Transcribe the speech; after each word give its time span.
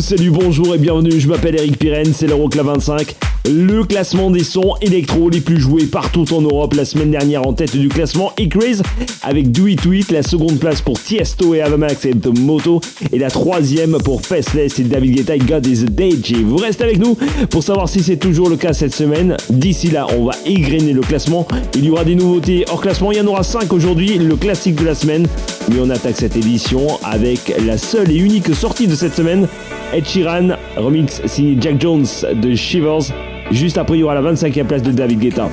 salut, 0.00 0.30
bonjour 0.30 0.74
et 0.74 0.78
bienvenue, 0.78 1.20
je 1.20 1.28
m'appelle 1.28 1.56
Eric 1.56 1.78
Pirenne, 1.78 2.12
c'est 2.14 2.26
l'Euroclub 2.26 2.64
25 2.64 3.29
le 3.48 3.84
classement 3.84 4.30
des 4.30 4.44
sons 4.44 4.74
électro 4.82 5.30
les 5.30 5.40
plus 5.40 5.58
joués 5.58 5.86
partout 5.86 6.32
en 6.34 6.42
Europe 6.42 6.74
la 6.74 6.84
semaine 6.84 7.10
dernière 7.10 7.46
en 7.46 7.52
tête 7.52 7.76
du 7.76 7.88
classement 7.88 8.32
E-Craze 8.38 8.82
avec 9.22 9.50
Do 9.50 9.66
It 9.66 9.80
Tweet, 9.82 10.10
la 10.10 10.22
seconde 10.22 10.58
place 10.58 10.80
pour 10.80 11.00
Tiesto 11.00 11.54
et 11.54 11.62
Avamax 11.62 12.04
et 12.04 12.10
The 12.10 12.38
Moto 12.38 12.80
et 13.12 13.18
la 13.18 13.30
troisième 13.30 13.98
pour 14.04 14.22
Faceless 14.22 14.78
et 14.78 14.84
David 14.84 15.16
Guetta 15.16 15.38
God 15.38 15.66
is 15.66 15.84
a 15.84 15.86
DJ. 15.86 16.42
Vous 16.44 16.56
restez 16.56 16.84
avec 16.84 16.98
nous 16.98 17.16
pour 17.50 17.62
savoir 17.62 17.88
si 17.88 18.02
c'est 18.02 18.16
toujours 18.16 18.48
le 18.48 18.56
cas 18.56 18.72
cette 18.72 18.94
semaine. 18.94 19.36
D'ici 19.48 19.88
là, 19.88 20.06
on 20.16 20.24
va 20.24 20.32
égrener 20.44 20.92
le 20.92 21.00
classement. 21.00 21.46
Il 21.74 21.84
y 21.84 21.90
aura 21.90 22.04
des 22.04 22.14
nouveautés 22.14 22.64
hors 22.70 22.80
classement. 22.80 23.12
Il 23.12 23.18
y 23.18 23.20
en 23.20 23.26
aura 23.26 23.42
5 23.42 23.72
aujourd'hui, 23.72 24.18
le 24.18 24.36
classique 24.36 24.76
de 24.76 24.84
la 24.84 24.94
semaine. 24.94 25.26
Mais 25.68 25.80
on 25.80 25.90
attaque 25.90 26.16
cette 26.16 26.36
édition 26.36 26.86
avec 27.02 27.54
la 27.64 27.78
seule 27.78 28.10
et 28.10 28.16
unique 28.16 28.54
sortie 28.54 28.86
de 28.86 28.94
cette 28.94 29.14
semaine, 29.14 29.48
Ed 29.92 30.06
Sheeran 30.06 30.50
remix 30.76 31.20
signé 31.26 31.56
Jack 31.60 31.80
Jones 31.80 32.06
de 32.34 32.54
Shivers. 32.54 33.12
Juste 33.50 33.78
après, 33.78 33.98
il 33.98 34.00
y 34.00 34.02
la 34.14 34.22
25e 34.22 34.64
place 34.64 34.82
de 34.82 34.92
David 34.92 35.18
Guetta. 35.18 35.48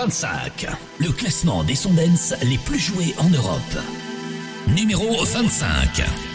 Euroclub, 0.00 0.08
Club, 0.08 0.08
Euroclub 0.08 0.08
25. 0.08 0.66
Le 0.98 1.12
classement 1.12 1.62
des 1.62 1.74
sons 1.74 1.92
dance 1.92 2.34
les 2.42 2.56
plus 2.58 2.78
joués 2.78 3.14
en 3.18 3.28
Europe. 3.28 3.60
Numéro 4.68 5.22
25. 5.24 6.29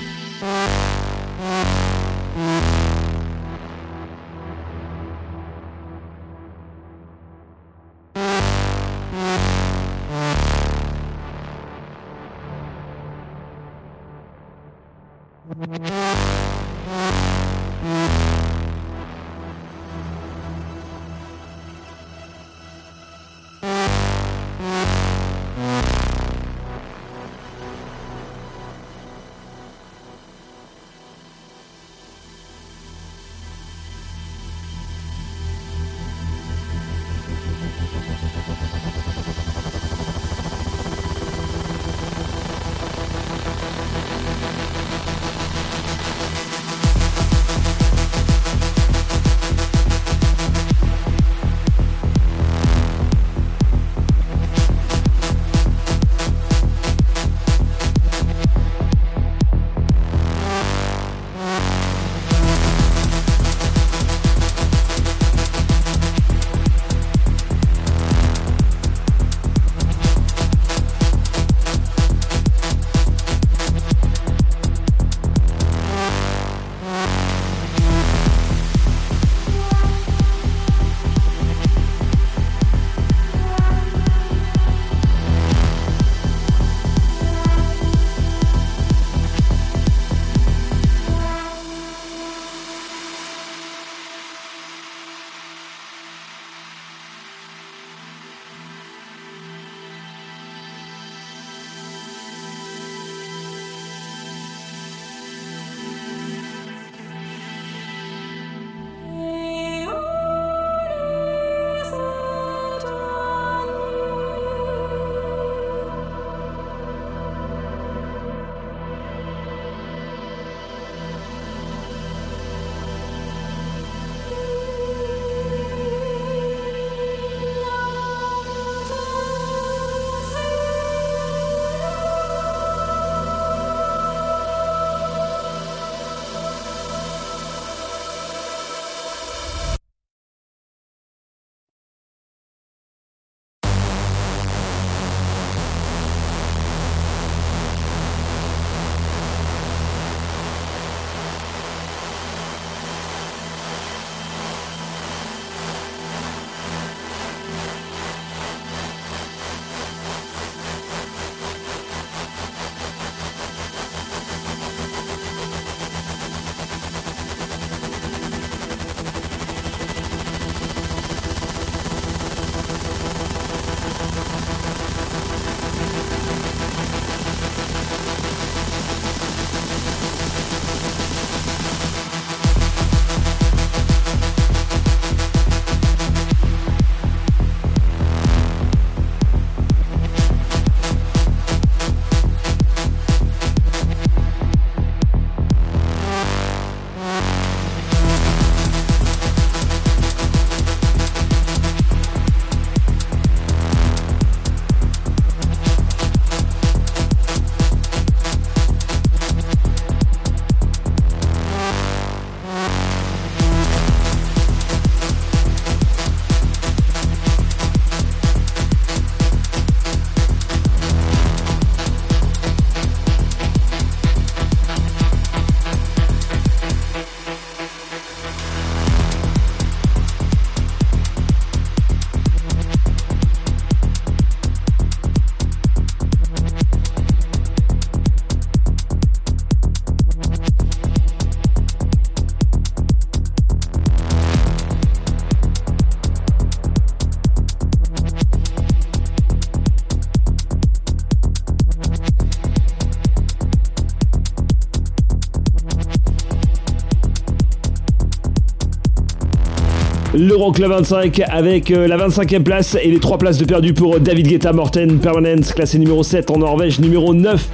l'Euroclub 260.17 260.69
25 260.69 261.21
avec 261.29 261.71
euh, 261.71 261.87
la 261.87 261.97
25e 261.97 262.43
place 262.43 262.77
et 262.81 262.89
les 262.89 262.99
3 262.99 263.17
places 263.17 263.37
de 263.37 263.45
perdu 263.45 263.73
pour 263.73 263.99
David 263.99 264.27
Guetta 264.27 264.53
Morten 264.53 264.97
Permanent, 264.99 265.41
classé 265.53 265.77
numéro 265.77 266.03
7 266.03 266.31
en 266.31 266.37
Norvège, 266.37 266.79
numéro 266.79 267.13
9 267.13 267.47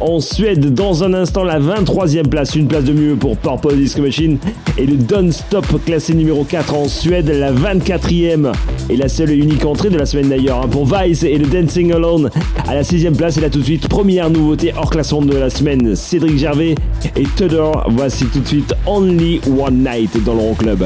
en 0.00 0.20
Suède. 0.20 0.74
Dans 0.74 1.04
un 1.04 1.14
instant, 1.14 1.44
la 1.44 1.60
23e 1.60 2.28
place, 2.28 2.56
une 2.56 2.66
place 2.66 2.84
de 2.84 2.92
mieux 2.92 3.14
pour 3.14 3.36
Purple 3.36 3.76
Disco 3.76 4.02
Machine 4.02 4.38
et 4.76 4.86
le 4.86 4.96
Don't 4.96 5.30
Stop, 5.30 5.66
classé 5.84 6.14
numéro 6.14 6.42
4 6.44 6.74
en 6.74 6.88
Suède, 6.88 7.28
la 7.28 7.52
24e 7.52 8.52
et 8.90 8.96
la 8.96 9.08
seule 9.08 9.30
et 9.30 9.36
unique 9.36 9.64
entrée 9.64 9.90
de 9.90 9.98
la 9.98 10.06
semaine 10.06 10.28
d'ailleurs 10.28 10.62
hein, 10.64 10.68
pour 10.68 10.86
Vice 10.86 11.22
et 11.22 11.38
le 11.38 11.46
Dancing 11.46 11.92
Alone 11.92 12.30
à 12.66 12.74
la 12.74 12.82
6e 12.82 13.14
place. 13.14 13.36
Et 13.36 13.40
là 13.40 13.50
tout 13.50 13.60
de 13.60 13.64
suite, 13.64 13.88
première 13.88 14.28
nouveauté 14.28 14.72
hors 14.76 14.90
classement 14.90 15.22
de 15.22 15.36
la 15.36 15.50
semaine, 15.50 15.94
Cédric 15.94 16.38
Gervais 16.38 16.74
et 17.16 17.24
Tudor. 17.36 17.86
Voici 17.90 18.26
tout 18.26 18.40
de 18.40 18.48
suite 18.48 18.74
Only 18.86 19.40
One 19.46 19.84
Night 19.84 20.22
dans 20.24 20.34
l'Euroclub. 20.34 20.84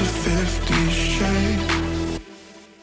a 0.00 0.04
50. 0.04 0.74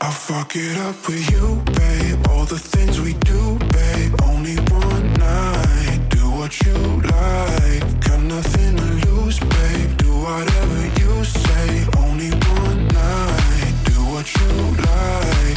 I 0.02 0.12
fuck 0.12 0.56
it 0.56 0.78
up 0.78 0.96
with 1.08 1.30
you, 1.32 1.62
babe. 1.74 2.28
All 2.30 2.46
the 2.46 2.60
things 2.60 3.02
we 3.02 3.14
do, 3.14 3.58
babe. 3.74 4.14
Only 4.24 4.58
one 4.72 5.14
night. 5.14 6.00
Do 6.10 6.30
what 6.30 6.54
you 6.66 6.78
like. 7.16 7.84
Got 8.06 8.22
nothing 8.22 8.78
to 8.78 8.90
lose, 9.08 9.40
babe. 9.40 9.98
Do 9.98 10.12
whatever 10.28 10.82
you 11.02 11.24
say. 11.26 11.88
Only 11.98 12.32
one 12.60 12.88
night. 12.88 13.74
Do 13.86 14.00
what 14.14 14.28
you 14.38 14.52
like. 14.92 15.57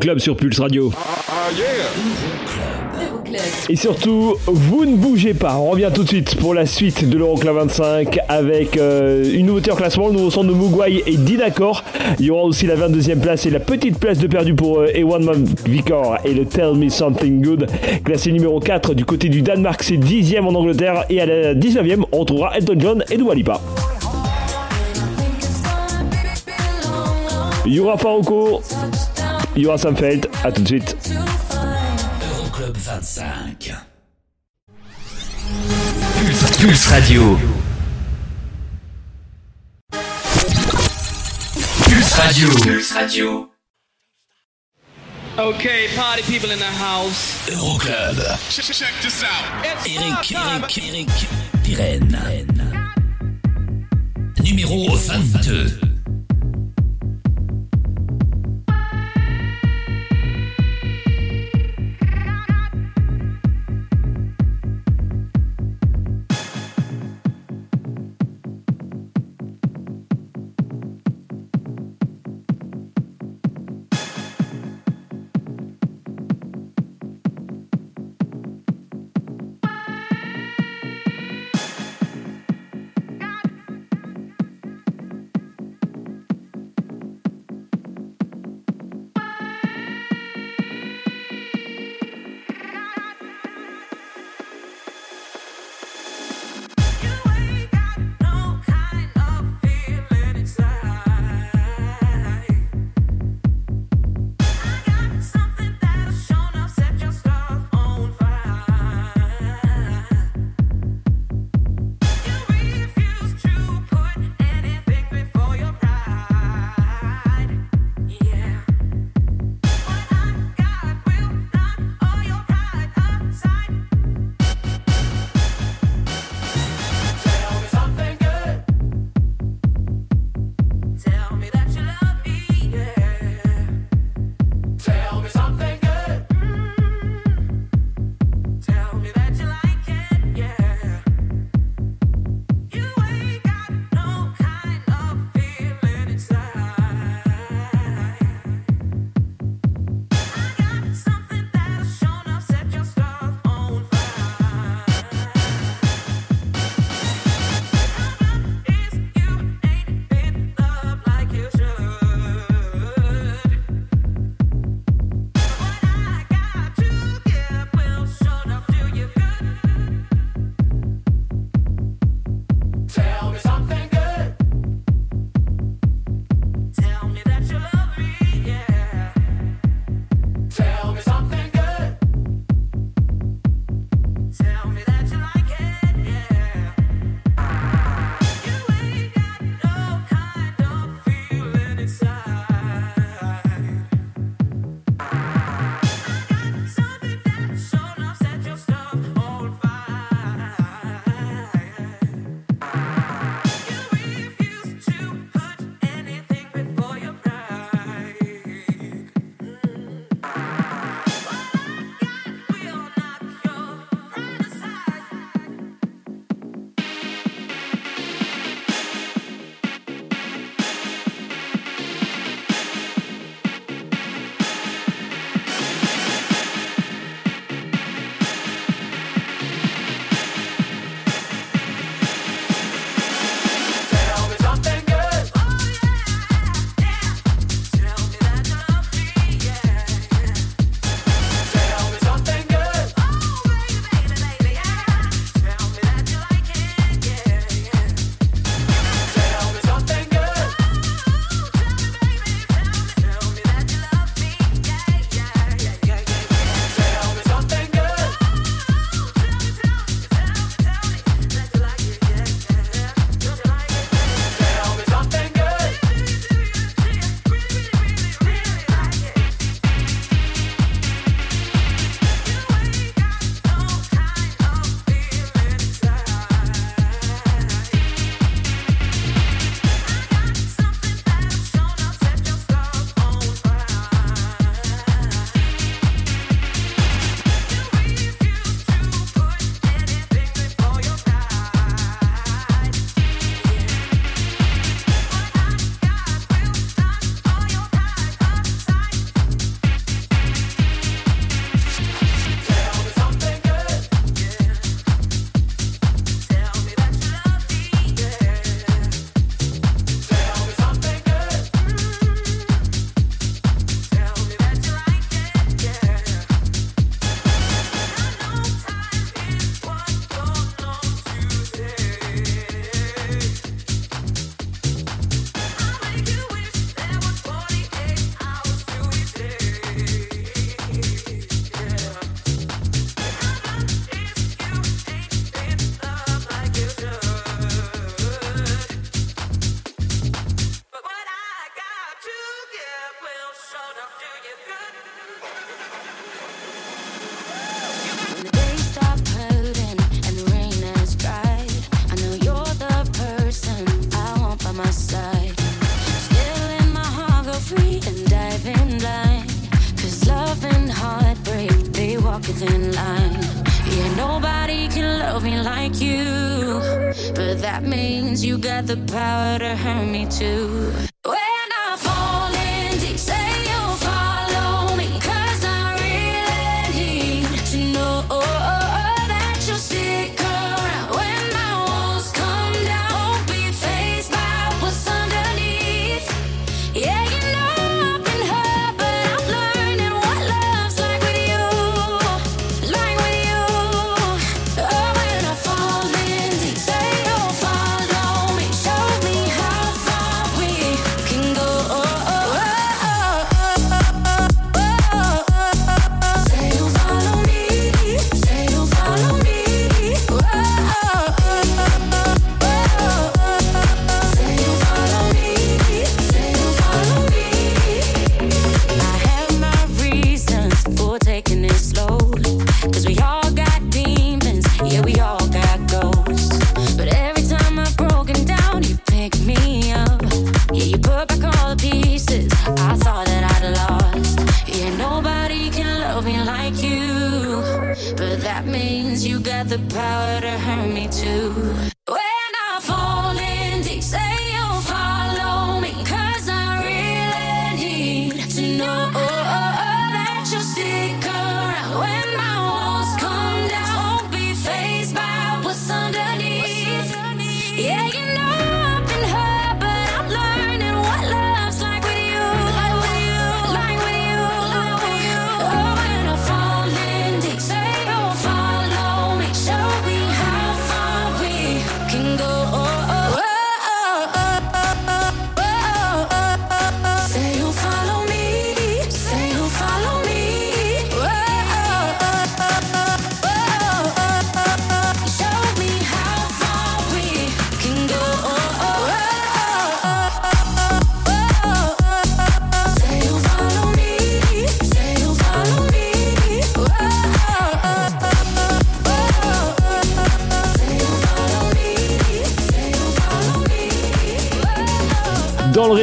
L'Euroclub 0.00 0.18
sur 0.18 0.34
Pulse 0.34 0.58
Radio. 0.60 0.90
Euroclub. 3.02 3.40
Et 3.68 3.76
surtout, 3.76 4.34
vous 4.46 4.86
ne 4.86 4.96
bougez 4.96 5.34
pas. 5.34 5.56
On 5.56 5.70
revient 5.70 5.90
tout 5.94 6.04
de 6.04 6.08
suite 6.08 6.36
pour 6.36 6.54
la 6.54 6.64
suite 6.64 7.06
de 7.06 7.18
l'Euroclub 7.18 7.54
25 7.54 8.18
avec 8.28 8.78
euh, 8.78 9.30
une 9.34 9.46
nouveauté 9.46 9.70
en 9.70 9.76
classement, 9.76 10.06
le 10.06 10.14
nouveau 10.14 10.30
son 10.30 10.44
de 10.44 10.54
Mugwai 10.54 11.02
et 11.06 11.16
Didakor. 11.18 11.84
Il 12.18 12.26
y 12.26 12.30
aura 12.30 12.44
aussi 12.44 12.66
la 12.66 12.76
22e 12.76 13.20
place 13.20 13.44
et 13.44 13.50
la 13.50 13.60
petite 13.60 13.98
place 13.98 14.18
de 14.18 14.26
perdu 14.26 14.54
pour 14.54 14.78
euh, 14.78 14.88
Ewan 14.94 15.44
Vicor 15.66 16.16
et 16.24 16.32
le 16.32 16.46
Tell 16.46 16.76
Me 16.76 16.88
Something 16.88 17.42
Good. 17.42 17.66
Classé 18.02 18.32
numéro 18.32 18.58
4 18.58 18.94
du 18.94 19.04
côté 19.04 19.28
du 19.28 19.42
Danemark, 19.42 19.82
c'est 19.82 19.98
10e 19.98 20.44
en 20.44 20.54
Angleterre. 20.54 21.04
Et 21.10 21.20
à 21.20 21.26
la 21.26 21.54
19e, 21.54 22.04
on 22.12 22.24
trouvera 22.24 22.56
Elton 22.56 22.76
John 22.78 23.04
et 23.10 23.18
Dua 23.18 23.34
Lipa. 23.34 23.60
Il 27.66 27.74
y 27.74 27.80
aura 27.80 27.96
Farouko, 27.96 28.62
il 29.60 29.64
y 29.64 29.66
aura 29.66 29.76
Sam 29.76 29.94
Feld. 29.94 30.26
À 30.42 30.50
tout 30.50 30.62
de 30.62 30.68
suite. 30.68 30.96
Euroclub 32.38 32.76
25. 32.76 33.74
Pulse, 36.18 36.56
Pulse 36.56 36.86
Radio. 36.86 37.38
Pulse 41.84 42.12
Radio. 42.14 42.48
Pulse 42.48 42.92
Radio. 42.92 43.50
Okay, 45.38 45.88
party 45.94 46.22
people 46.22 46.50
in 46.50 46.58
the 46.58 46.64
house. 46.64 47.46
Euroclub. 47.50 48.16
Check 48.48 48.94
this 49.02 49.22
out. 49.22 49.44
Eric, 49.62 50.32
Eric, 50.32 50.78
Eric, 50.78 51.08
Pirenne. 51.62 52.46
Numéro 54.42 54.96
22. 54.96 55.89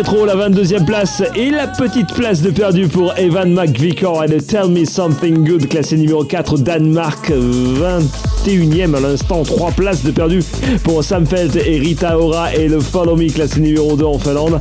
La 0.07 0.35
22e 0.35 0.85
place 0.85 1.21
et 1.35 1.51
la 1.51 1.67
petite 1.67 2.13
place 2.13 2.41
de 2.41 2.49
perdu 2.49 2.87
pour 2.87 3.13
Evan 3.17 3.53
McVicker 3.53 4.23
et 4.23 4.27
le 4.27 4.41
Tell 4.41 4.69
Me 4.69 4.85
Something 4.85 5.45
Good, 5.45 5.67
classé 5.67 5.97
numéro 5.97 6.23
4 6.23 6.53
au 6.53 6.57
Danemark, 6.57 7.29
21e 7.29 8.95
à 8.95 8.99
l'instant, 9.01 9.43
3 9.43 9.71
places 9.71 10.03
de 10.03 10.11
perdu 10.11 10.39
pour 10.83 11.03
Sam 11.03 11.25
Felt 11.25 11.57
et 11.57 11.77
Rita 11.77 12.17
Ora 12.17 12.53
et 12.55 12.69
le 12.69 12.79
Follow 12.79 13.17
Me, 13.17 13.29
classé 13.29 13.59
numéro 13.59 13.97
2 13.97 14.05
en 14.05 14.17
Finlande. 14.17 14.59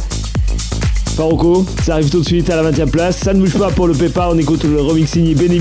Faroco, 1.16 1.64
ça 1.84 1.94
arrive 1.94 2.10
tout 2.10 2.20
de 2.20 2.26
suite 2.26 2.50
à 2.50 2.56
la 2.56 2.70
20 2.70 2.80
e 2.80 2.86
place. 2.86 3.16
Ça 3.18 3.32
ne 3.32 3.40
bouge 3.40 3.56
pas 3.56 3.70
pour 3.70 3.86
le 3.86 3.94
Pepa, 3.94 4.28
on 4.32 4.38
écoute 4.38 4.64
le 4.64 4.80
remix 4.80 5.10
signé 5.10 5.34
Benny 5.34 5.58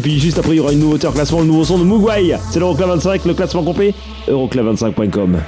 puis 0.00 0.20
juste 0.20 0.38
après 0.38 0.52
il 0.52 0.56
y 0.56 0.60
aura 0.60 0.72
une 0.72 0.80
nouveauté 0.80 1.08
en 1.08 1.12
classement, 1.12 1.40
le 1.40 1.46
nouveau 1.46 1.64
son 1.64 1.78
de 1.78 1.84
Mugwai. 1.84 2.36
C'est 2.50 2.60
l'Euroclub 2.60 2.88
25, 2.88 3.24
le 3.24 3.34
classement 3.34 3.64
complet, 3.64 3.94
euroclub25.com. 4.28 5.38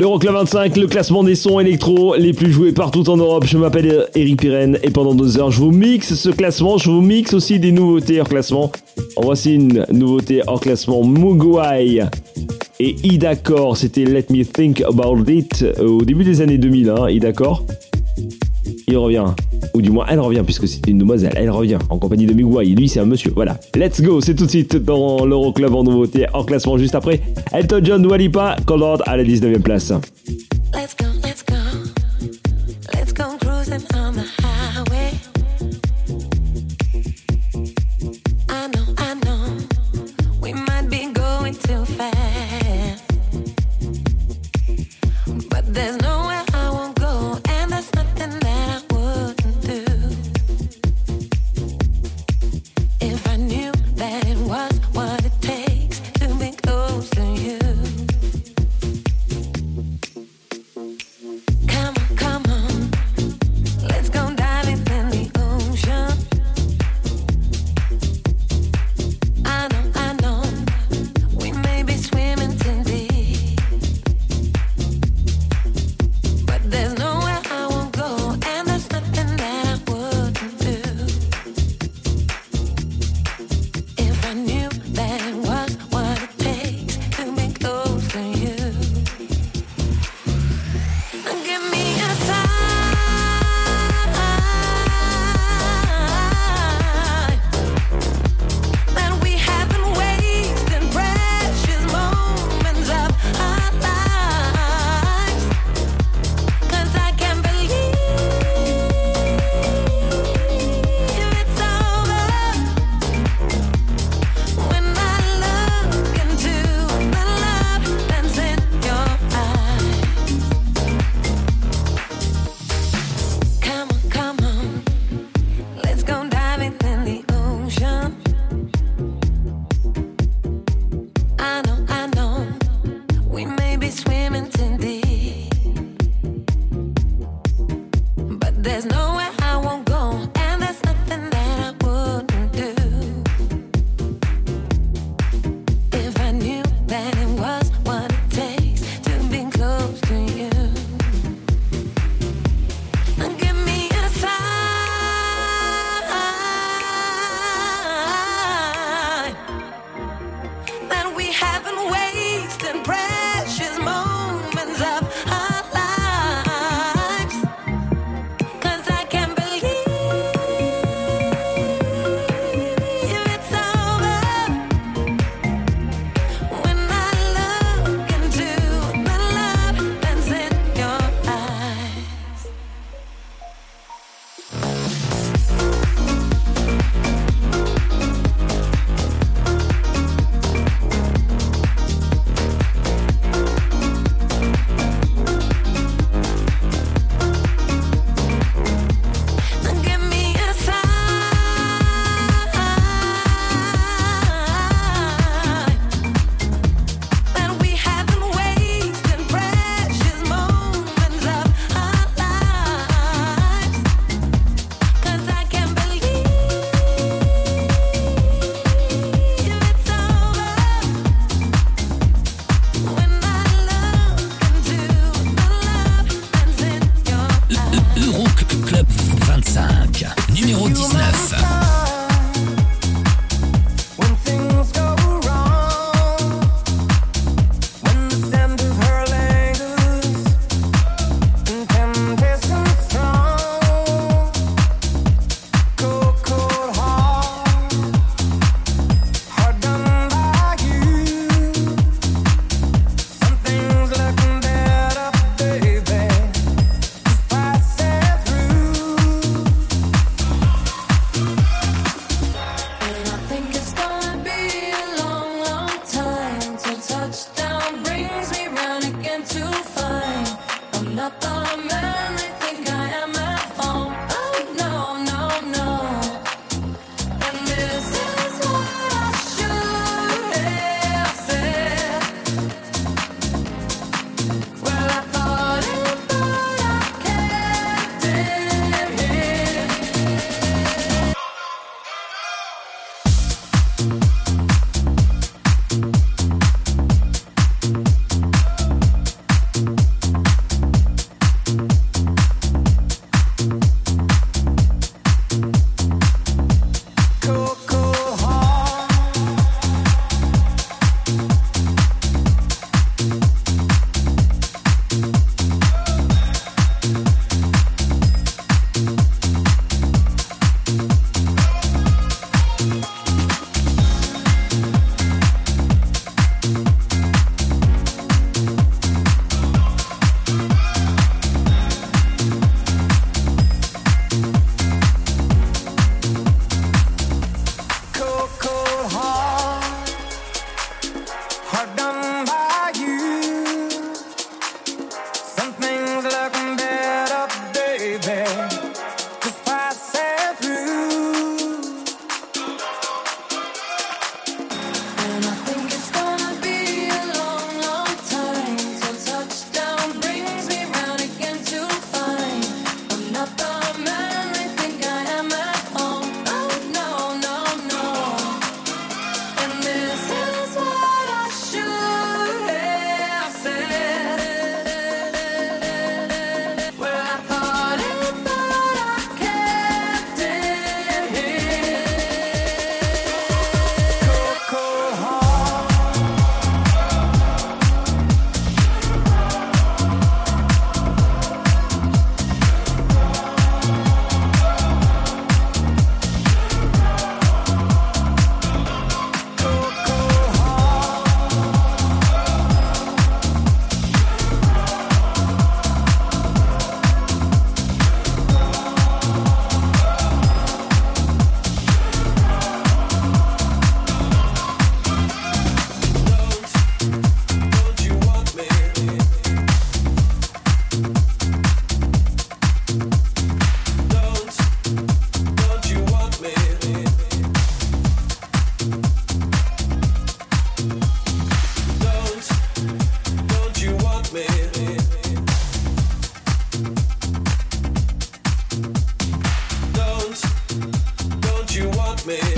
L'Euroclub 0.00 0.32
25, 0.32 0.78
le 0.78 0.86
classement 0.86 1.22
des 1.22 1.34
sons 1.34 1.60
électro 1.60 2.14
les 2.16 2.32
plus 2.32 2.50
joués 2.50 2.72
partout 2.72 3.10
en 3.10 3.18
Europe. 3.18 3.44
Je 3.46 3.58
m'appelle 3.58 4.06
Eric 4.14 4.40
Pirenne 4.40 4.78
et 4.82 4.88
pendant 4.88 5.14
deux 5.14 5.38
heures, 5.38 5.50
je 5.50 5.60
vous 5.60 5.72
mixe 5.72 6.14
ce 6.14 6.30
classement. 6.30 6.78
Je 6.78 6.88
vous 6.90 7.02
mixe 7.02 7.34
aussi 7.34 7.60
des 7.60 7.70
nouveautés 7.70 8.18
hors 8.18 8.28
classement. 8.30 8.72
En 9.16 9.20
voici 9.20 9.56
une 9.56 9.84
nouveauté 9.92 10.40
hors 10.46 10.58
classement 10.58 11.04
Mugwai 11.04 12.06
et 12.80 12.96
Idacor. 13.04 13.76
C'était 13.76 14.06
Let 14.06 14.24
Me 14.30 14.42
Think 14.42 14.80
About 14.80 15.22
It 15.28 15.62
euh, 15.62 15.86
au 15.86 16.00
début 16.02 16.24
des 16.24 16.40
années 16.40 16.56
2000. 16.56 16.88
Hein, 16.88 17.08
Il 18.88 18.96
revient 18.96 19.26
du 19.80 19.90
moins 19.90 20.06
elle 20.08 20.20
revient, 20.20 20.42
puisque 20.44 20.68
c'est 20.68 20.86
une 20.86 20.98
demoiselle, 20.98 21.32
elle 21.36 21.50
revient 21.50 21.78
en 21.88 21.98
compagnie 21.98 22.26
de 22.26 22.32
Miguel, 22.32 22.74
lui 22.74 22.88
c'est 22.88 23.00
un 23.00 23.06
monsieur, 23.06 23.32
voilà. 23.34 23.58
Let's 23.74 24.00
go, 24.00 24.20
c'est 24.20 24.34
tout 24.34 24.46
de 24.46 24.50
suite 24.50 24.76
dans 24.76 25.24
l'Euroclub 25.24 25.74
en 25.74 25.84
nouveauté, 25.84 26.26
en 26.32 26.44
classement 26.44 26.78
juste 26.78 26.94
après. 26.94 27.20
Elton 27.52 27.80
John, 27.82 28.06
Walipa, 28.06 28.56
Condor 28.66 29.02
à 29.06 29.16
la 29.16 29.24
19 29.24 29.56
e 29.56 29.58
place. 29.60 29.92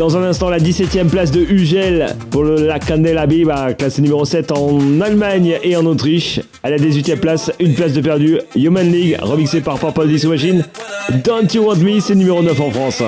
Dans 0.02 0.16
un 0.16 0.24
instant, 0.24 0.50
la 0.50 0.58
17e 0.58 1.06
place 1.06 1.30
de 1.30 1.42
Ugel 1.42 2.16
pour 2.32 2.42
La 2.42 2.80
Candela 2.80 3.24
Biba, 3.24 3.72
classé 3.74 4.02
numéro 4.02 4.24
7 4.24 4.50
en 4.50 5.00
Allemagne 5.00 5.60
et 5.62 5.76
en 5.76 5.86
Autriche. 5.86 6.40
À 6.64 6.70
la 6.70 6.76
18e 6.76 7.18
place, 7.18 7.52
une 7.60 7.72
place 7.74 7.92
de 7.92 8.00
perdu, 8.00 8.40
Human 8.56 8.90
League, 8.90 9.16
remixé 9.22 9.60
par 9.60 9.78
Purple 9.78 10.08
Disco 10.08 10.30
Machine. 10.30 10.64
Don't 11.22 11.46
You 11.54 11.68
Want 11.68 11.76
Me, 11.76 12.00
c'est 12.00 12.16
numéro 12.16 12.42
9 12.42 12.60
en 12.60 12.70
France. 12.72 13.02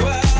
I 0.00 0.31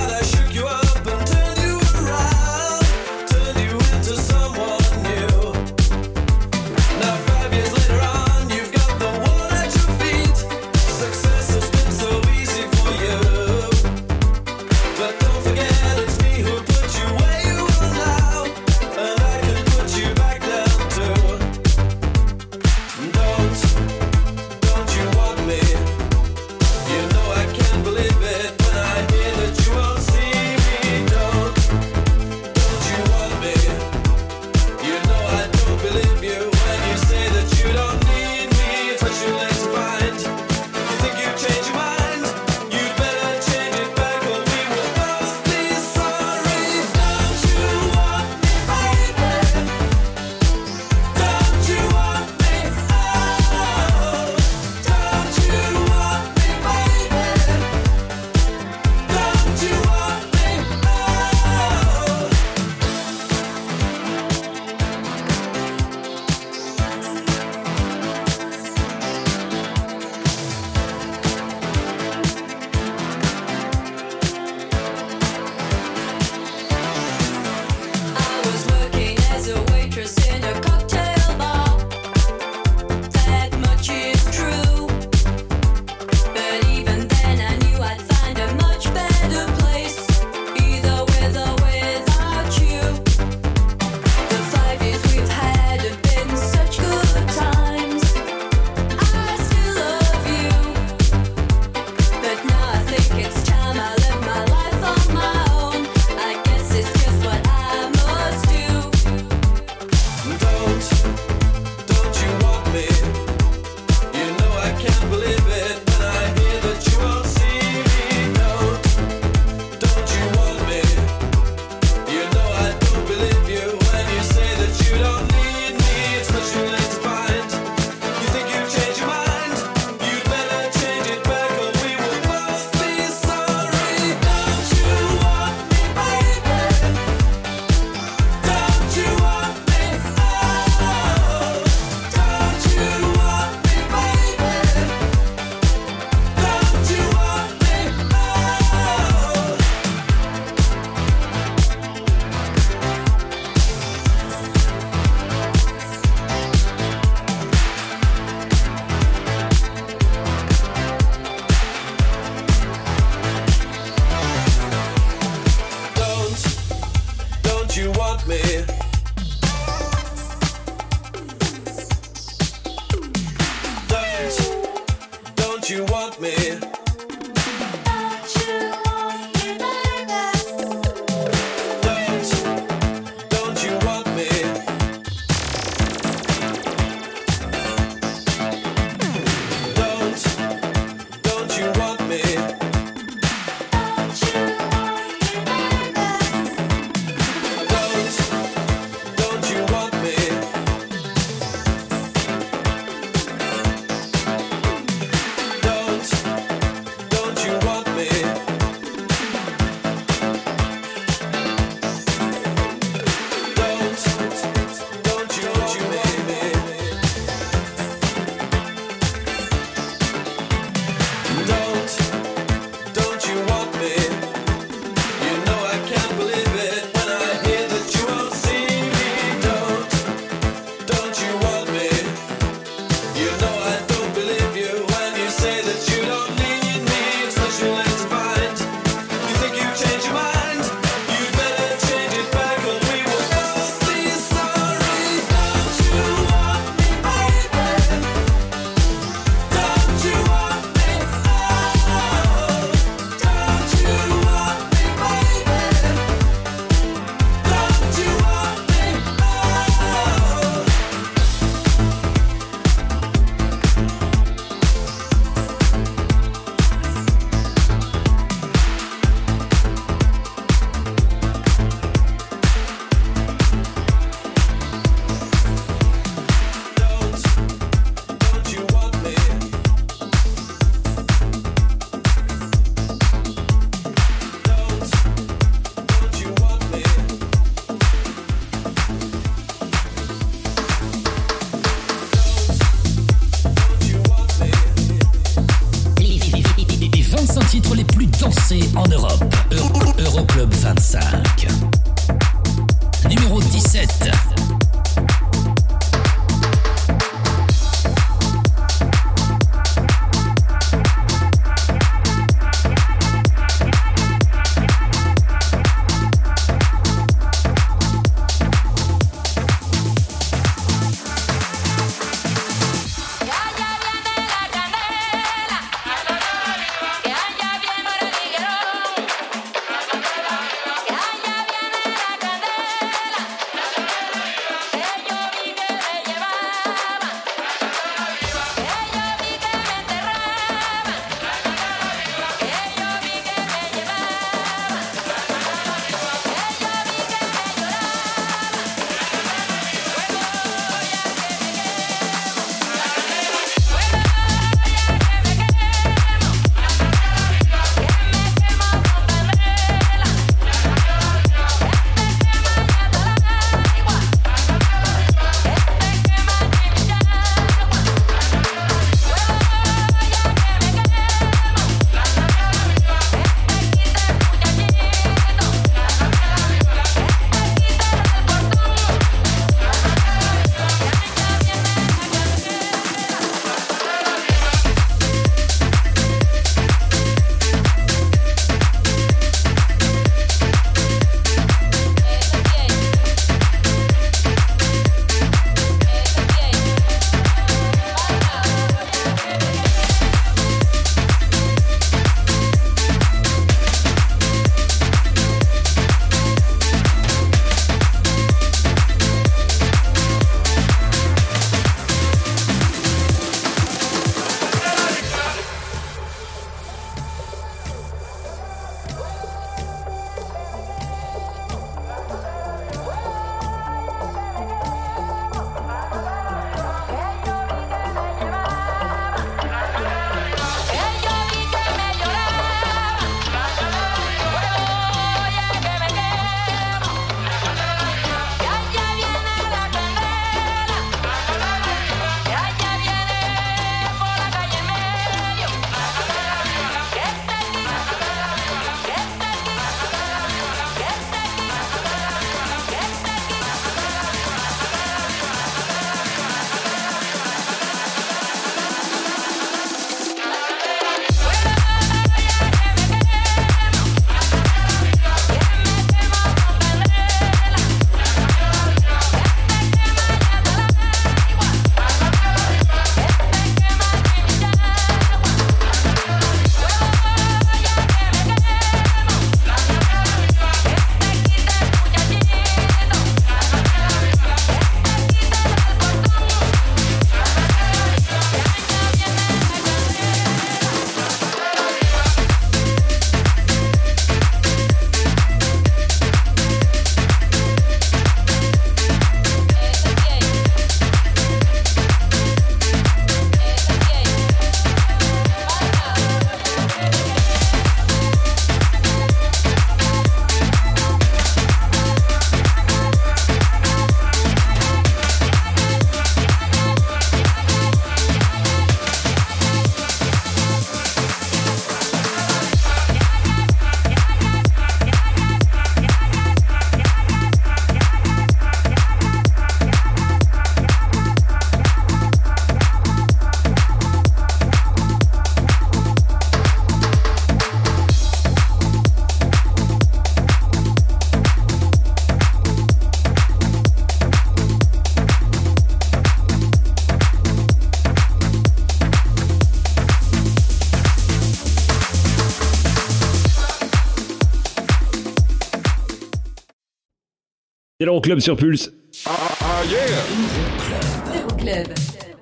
L'Euroclub 557.92 558.20
sur 558.20 558.36
Pulse. 558.36 558.72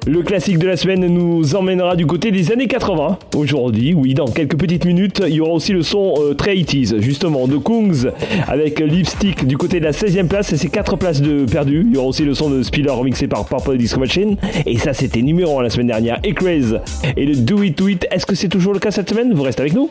Le 0.05 0.23
classique 0.23 0.59
de 0.59 0.67
la 0.67 0.77
semaine 0.77 1.07
nous 1.07 1.55
emmènera 1.55 1.95
du 1.95 2.07
côté 2.07 2.33
des 2.33 2.51
années 2.51 2.67
80. 2.67 3.21
Aujourd'hui, 3.37 3.95
oui, 3.95 4.15
dans 4.15 4.25
quelques 4.25 4.59
petites 4.59 4.85
minutes, 4.85 5.23
il 5.25 5.35
y 5.35 5.41
aura 5.41 5.53
aussi 5.53 5.73
le 5.73 5.85
son 5.85 6.15
euh, 6.19 6.35
très 6.35 6.57
80s, 6.57 6.99
justement, 6.99 7.47
de 7.47 7.57
Kungs 7.57 8.11
avec 8.49 8.81
Lipstick 8.81 9.47
du 9.47 9.57
côté 9.57 9.79
de 9.79 9.85
la 9.85 9.93
16e 9.93 10.27
place 10.27 10.53
et 10.53 10.57
ses 10.57 10.71
4 10.71 10.97
places 10.97 11.23
de 11.23 11.45
perdu. 11.45 11.85
Il 11.87 11.95
y 11.95 11.97
aura 11.99 12.09
aussi 12.09 12.25
le 12.25 12.35
son 12.35 12.51
de 12.51 12.65
Spiller 12.65 12.91
remixé 12.91 13.29
par 13.29 13.45
Purple 13.45 13.77
Disco 13.77 14.01
Machine. 14.01 14.39
Et 14.67 14.77
ça, 14.77 14.93
c'était 14.93 15.23
numéro 15.23 15.61
1 15.61 15.63
la 15.63 15.71
semaine 15.71 15.87
dernière. 15.87 16.19
Et 16.25 16.35
Craze 16.35 16.81
et 17.17 17.27
le 17.27 17.37
Do 17.37 17.63
It 17.63 17.77
To 17.77 17.87
It. 17.87 18.09
Est-ce 18.11 18.27
que 18.27 18.35
c'est 18.35 18.49
toujours 18.49 18.73
le 18.73 18.81
cas 18.81 18.91
cette 18.91 19.09
semaine? 19.09 19.33
Vous 19.33 19.45
restez 19.45 19.61
avec 19.61 19.75
nous 19.75 19.89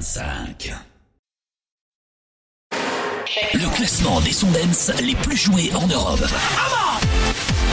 25. 0.00 0.72
Le 3.54 3.74
classement 3.74 4.20
des 4.20 4.32
sondens 4.32 4.92
les 5.02 5.16
plus 5.16 5.36
joués 5.36 5.72
en 5.74 5.86
Europe. 5.88 6.20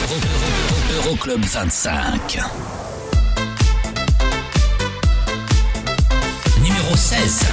Euro- 0.02 0.16
Euro- 0.16 1.10
Euroclub 1.10 1.46
25. 1.46 2.40
Numéro 6.64 6.96
16. 6.96 7.46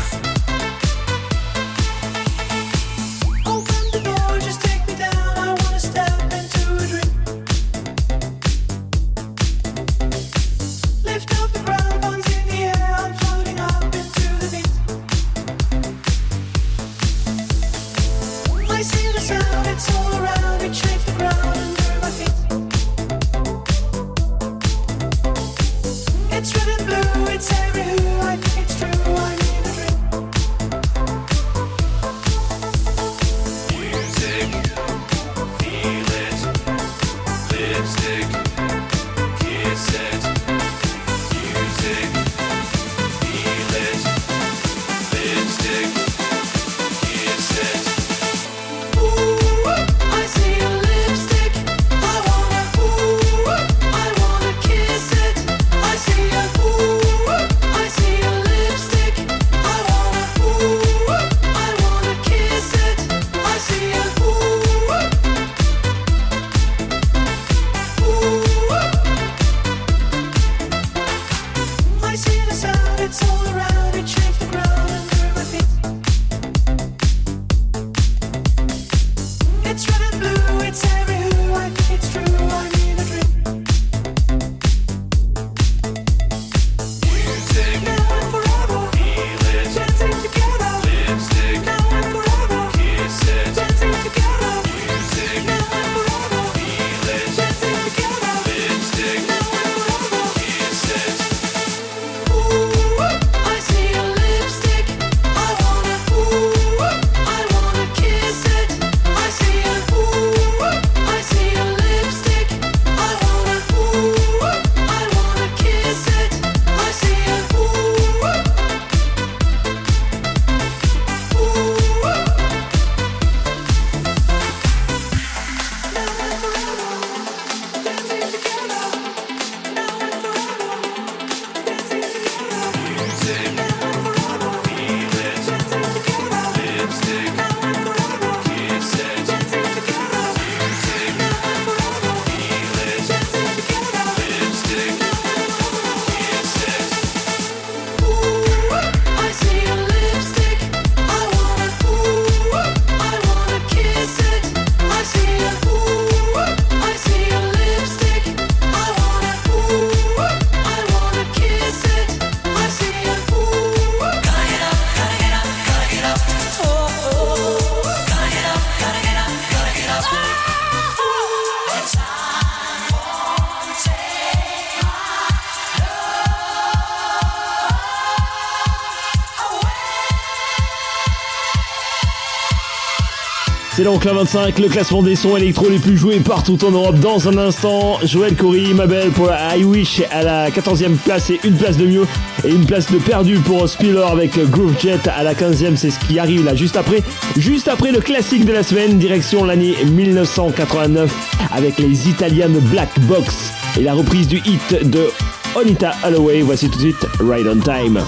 C'est 183.83 183.87
l'Euroclub 183.87 184.15
25, 184.15 184.61
le 184.61 184.69
classement 184.69 185.03
des 185.03 185.17
sons 185.17 185.37
électro 185.37 185.69
les 185.69 185.81
plus 185.81 185.97
joués 185.97 186.21
partout 186.21 186.57
en 186.65 186.71
Europe. 186.71 187.01
Dans 187.01 187.29
un 187.29 187.37
instant, 187.37 187.99
Joël 188.05 188.37
Corey, 188.37 188.73
ma 188.75 188.87
belle, 188.87 189.11
pour 189.11 189.27
la 189.27 189.57
I 189.57 189.65
Wish 189.65 190.05
à 190.13 190.23
la 190.23 190.51
14e 190.51 190.95
place 190.95 191.31
et 191.31 191.41
une 191.43 191.57
place 191.57 191.79
de 191.79 191.87
mieux. 191.87 192.07
Et 192.45 192.51
une 192.51 192.65
place 192.65 192.93
de 192.93 192.99
perdu 192.99 193.41
pour 193.41 193.69
Spiller 193.69 194.05
avec 194.09 194.39
Groove 194.51 194.79
Jet 194.79 195.09
à 195.09 195.25
la 195.25 195.35
15e. 195.35 195.75
C'est 195.75 195.91
ce 195.91 195.99
qui 195.99 196.21
arrive 196.21 196.45
là 196.45 196.55
juste 196.55 196.77
après. 196.77 197.03
Juste 197.37 197.67
après 197.67 197.91
le 197.91 197.99
classique 197.99 198.45
de 198.45 198.53
la 198.53 198.63
semaine, 198.63 199.01
direction 199.01 199.45
l'année 199.45 199.75
1989 199.85 201.13
avec 201.53 201.77
les 201.79 202.09
Italian 202.09 202.51
Black 202.71 202.91
Box 203.09 203.53
et 203.77 203.83
la 203.83 203.95
reprise 203.95 204.29
du 204.29 204.37
hit 204.45 204.89
de 204.89 205.09
Onita 205.57 205.91
Holloway. 206.05 206.43
Voici 206.43 206.71
tout 206.71 206.77
de 206.77 206.83
suite 206.83 207.07
Right 207.19 207.49
on 207.49 207.59
Time. 207.59 208.01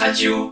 Radio. 0.00 0.49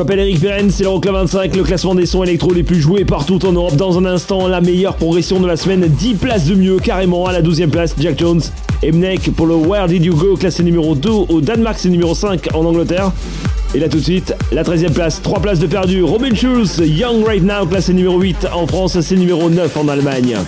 Je 0.00 0.02
m'appelle 0.02 0.20
Eric 0.20 0.40
Beren, 0.40 0.70
c'est 0.70 0.84
l'Euroclub 0.84 1.12
25, 1.12 1.54
le 1.56 1.62
classement 1.62 1.94
des 1.94 2.06
sons 2.06 2.24
électro 2.24 2.54
les 2.54 2.62
plus 2.62 2.80
joués 2.80 3.04
partout 3.04 3.44
en 3.44 3.52
Europe. 3.52 3.76
Dans 3.76 3.98
un 3.98 4.06
instant, 4.06 4.48
la 4.48 4.62
meilleure 4.62 4.96
progression 4.96 5.40
de 5.40 5.46
la 5.46 5.58
semaine, 5.58 5.86
10 5.86 6.14
places 6.14 6.46
de 6.46 6.54
mieux 6.54 6.78
carrément 6.78 7.26
à 7.26 7.32
la 7.32 7.42
12e 7.42 7.68
place, 7.68 7.94
Jack 7.98 8.18
Jones. 8.18 8.40
et 8.82 8.92
Mnek 8.92 9.30
pour 9.36 9.44
le 9.44 9.56
Where 9.56 9.88
Did 9.88 10.02
You 10.02 10.14
Go, 10.14 10.36
classé 10.38 10.62
numéro 10.62 10.94
2 10.94 11.10
au 11.10 11.42
Danemark, 11.42 11.76
c'est 11.78 11.90
numéro 11.90 12.14
5 12.14 12.48
en 12.54 12.64
Angleterre. 12.64 13.12
Et 13.74 13.78
là 13.78 13.90
tout 13.90 13.98
de 13.98 14.02
suite, 14.02 14.34
la 14.52 14.62
13e 14.62 14.94
place, 14.94 15.20
3 15.20 15.40
places 15.40 15.58
de 15.58 15.66
perdu, 15.66 16.02
Robin 16.02 16.34
Schulz, 16.34 16.78
Young 16.78 17.22
Right 17.26 17.42
Now, 17.42 17.66
classé 17.66 17.92
numéro 17.92 18.18
8 18.18 18.46
en 18.54 18.66
France, 18.66 18.98
c'est 19.02 19.16
numéro 19.16 19.50
9 19.50 19.76
en 19.76 19.86
Allemagne. 19.86 20.38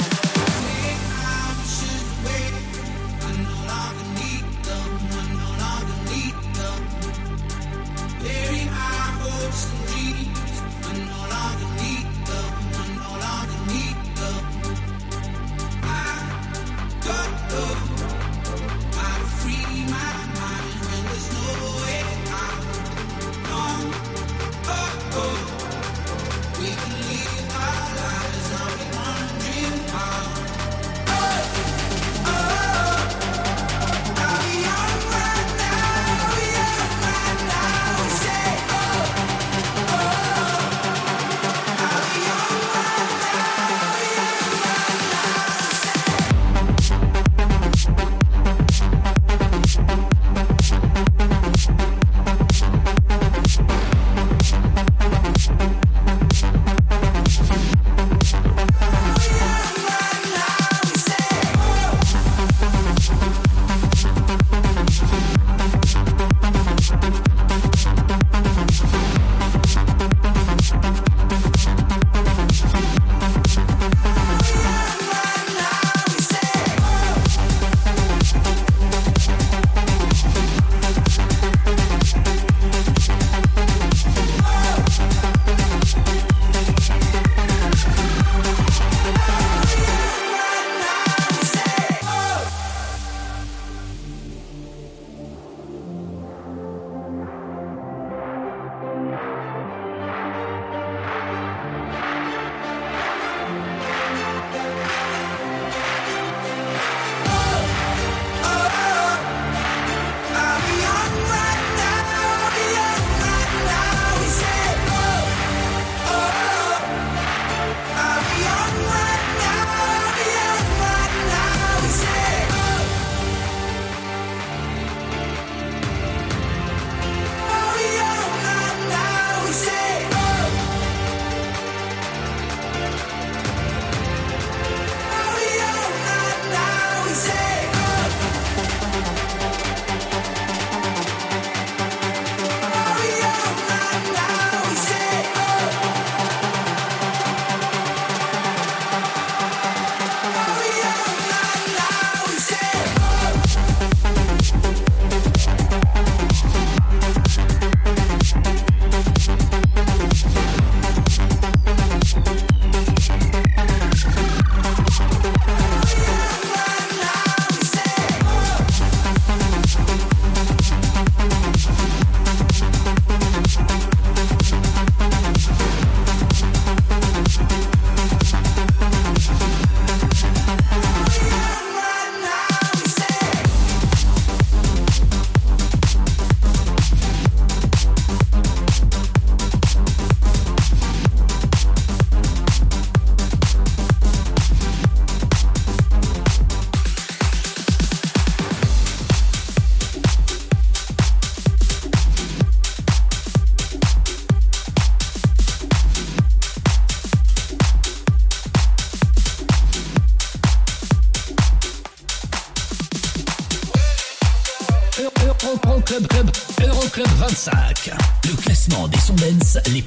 des 218.90 218.98
sons 218.98 219.14
dance 219.14 219.58
les 219.72 219.82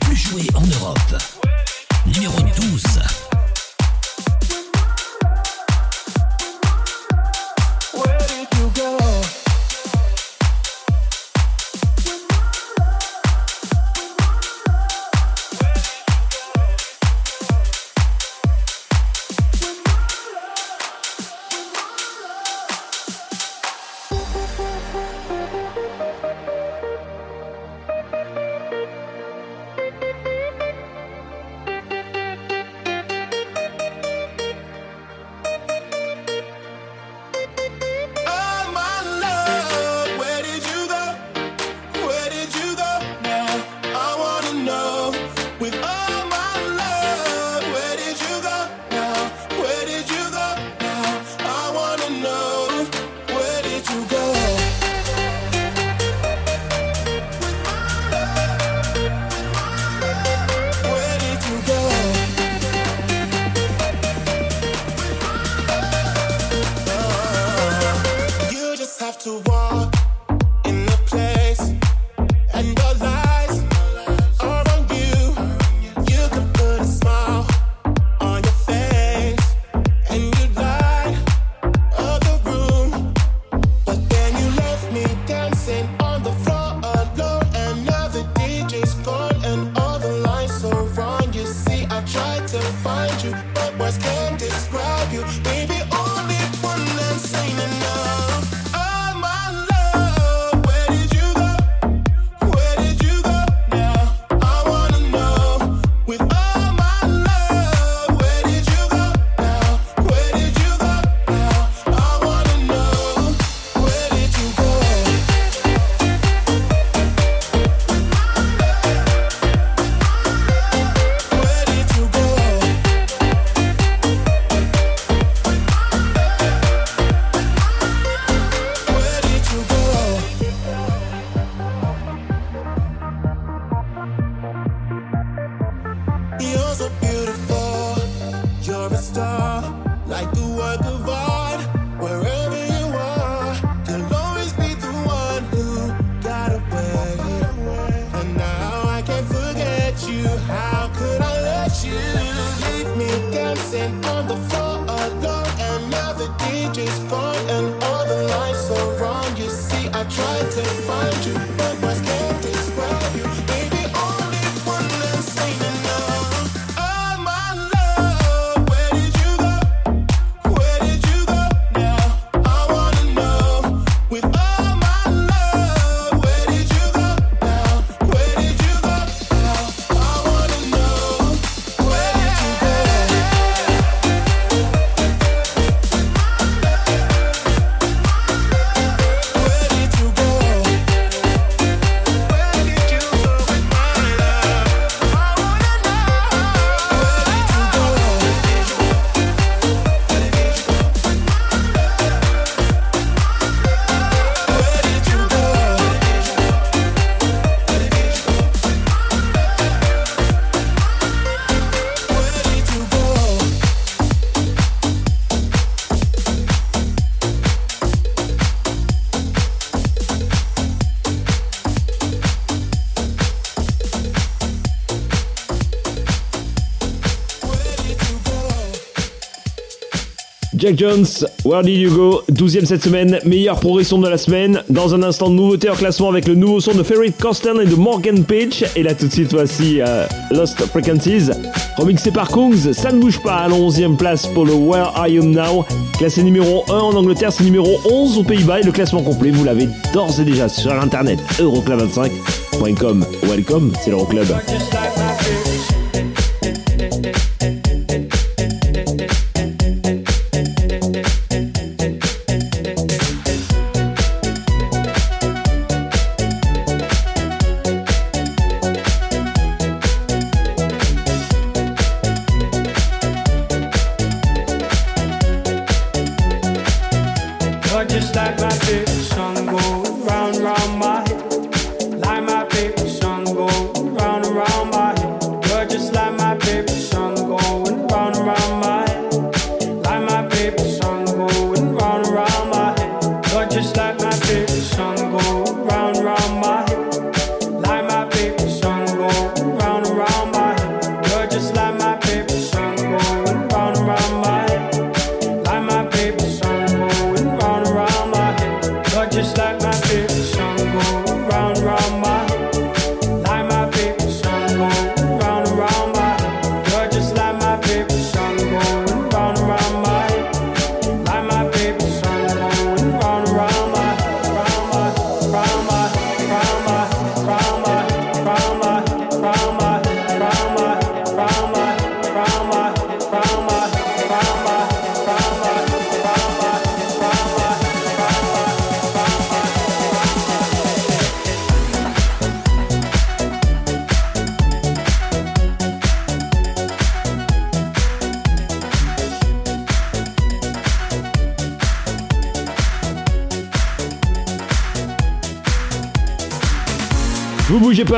Jack 230.65 230.79
Jones, 230.79 231.05
Where 231.43 231.61
Did 231.61 231.77
You 231.77 231.91
Go, 231.91 232.23
12ème 232.31 232.65
cette 232.65 232.83
semaine, 232.83 233.19
meilleure 233.23 233.59
progression 233.59 233.99
de 233.99 234.09
la 234.09 234.17
semaine. 234.17 234.63
Dans 234.67 234.95
un 234.95 235.03
instant, 235.03 235.29
nouveauté 235.29 235.69
en 235.69 235.75
classement 235.75 236.09
avec 236.09 236.27
le 236.27 236.33
nouveau 236.33 236.59
son 236.59 236.73
de 236.73 236.81
Ferry 236.81 237.11
Corsten 237.11 237.61
et 237.61 237.67
de 237.67 237.75
Morgan 237.75 238.23
Page. 238.23 238.65
Et 238.75 238.81
là, 238.81 238.95
tout 238.95 239.05
de 239.05 239.11
suite, 239.11 239.31
voici 239.31 239.79
euh, 239.79 240.07
Lost 240.31 240.57
Frequencies, 240.65 241.29
remixé 241.77 242.09
par 242.09 242.29
Kungs. 242.29 242.73
Ça 242.73 242.91
ne 242.91 242.99
bouge 242.99 243.21
pas 243.21 243.35
à 243.35 243.47
la 243.47 243.55
11ème 243.55 243.95
place 243.95 244.25
pour 244.25 244.43
le 244.43 244.53
Where 244.53 244.91
Are 244.95 245.07
You 245.07 245.23
Now? 245.23 245.65
Classé 245.99 246.23
numéro 246.23 246.65
1 246.67 246.73
en 246.73 246.95
Angleterre, 246.95 247.31
c'est 247.31 247.43
numéro 247.43 247.69
11 247.87 248.17
aux 248.17 248.23
Pays-Bas. 248.23 248.61
Et 248.61 248.63
le 248.63 248.71
classement 248.71 249.03
complet, 249.03 249.29
vous 249.29 249.43
l'avez 249.43 249.69
d'ores 249.93 250.19
et 250.19 250.23
déjà 250.23 250.49
sur 250.49 250.71
internet 250.71 251.19
euroclub25.com. 251.37 253.05
Welcome, 253.29 253.71
c'est 253.83 253.91
l'Euroclub. 253.91 254.25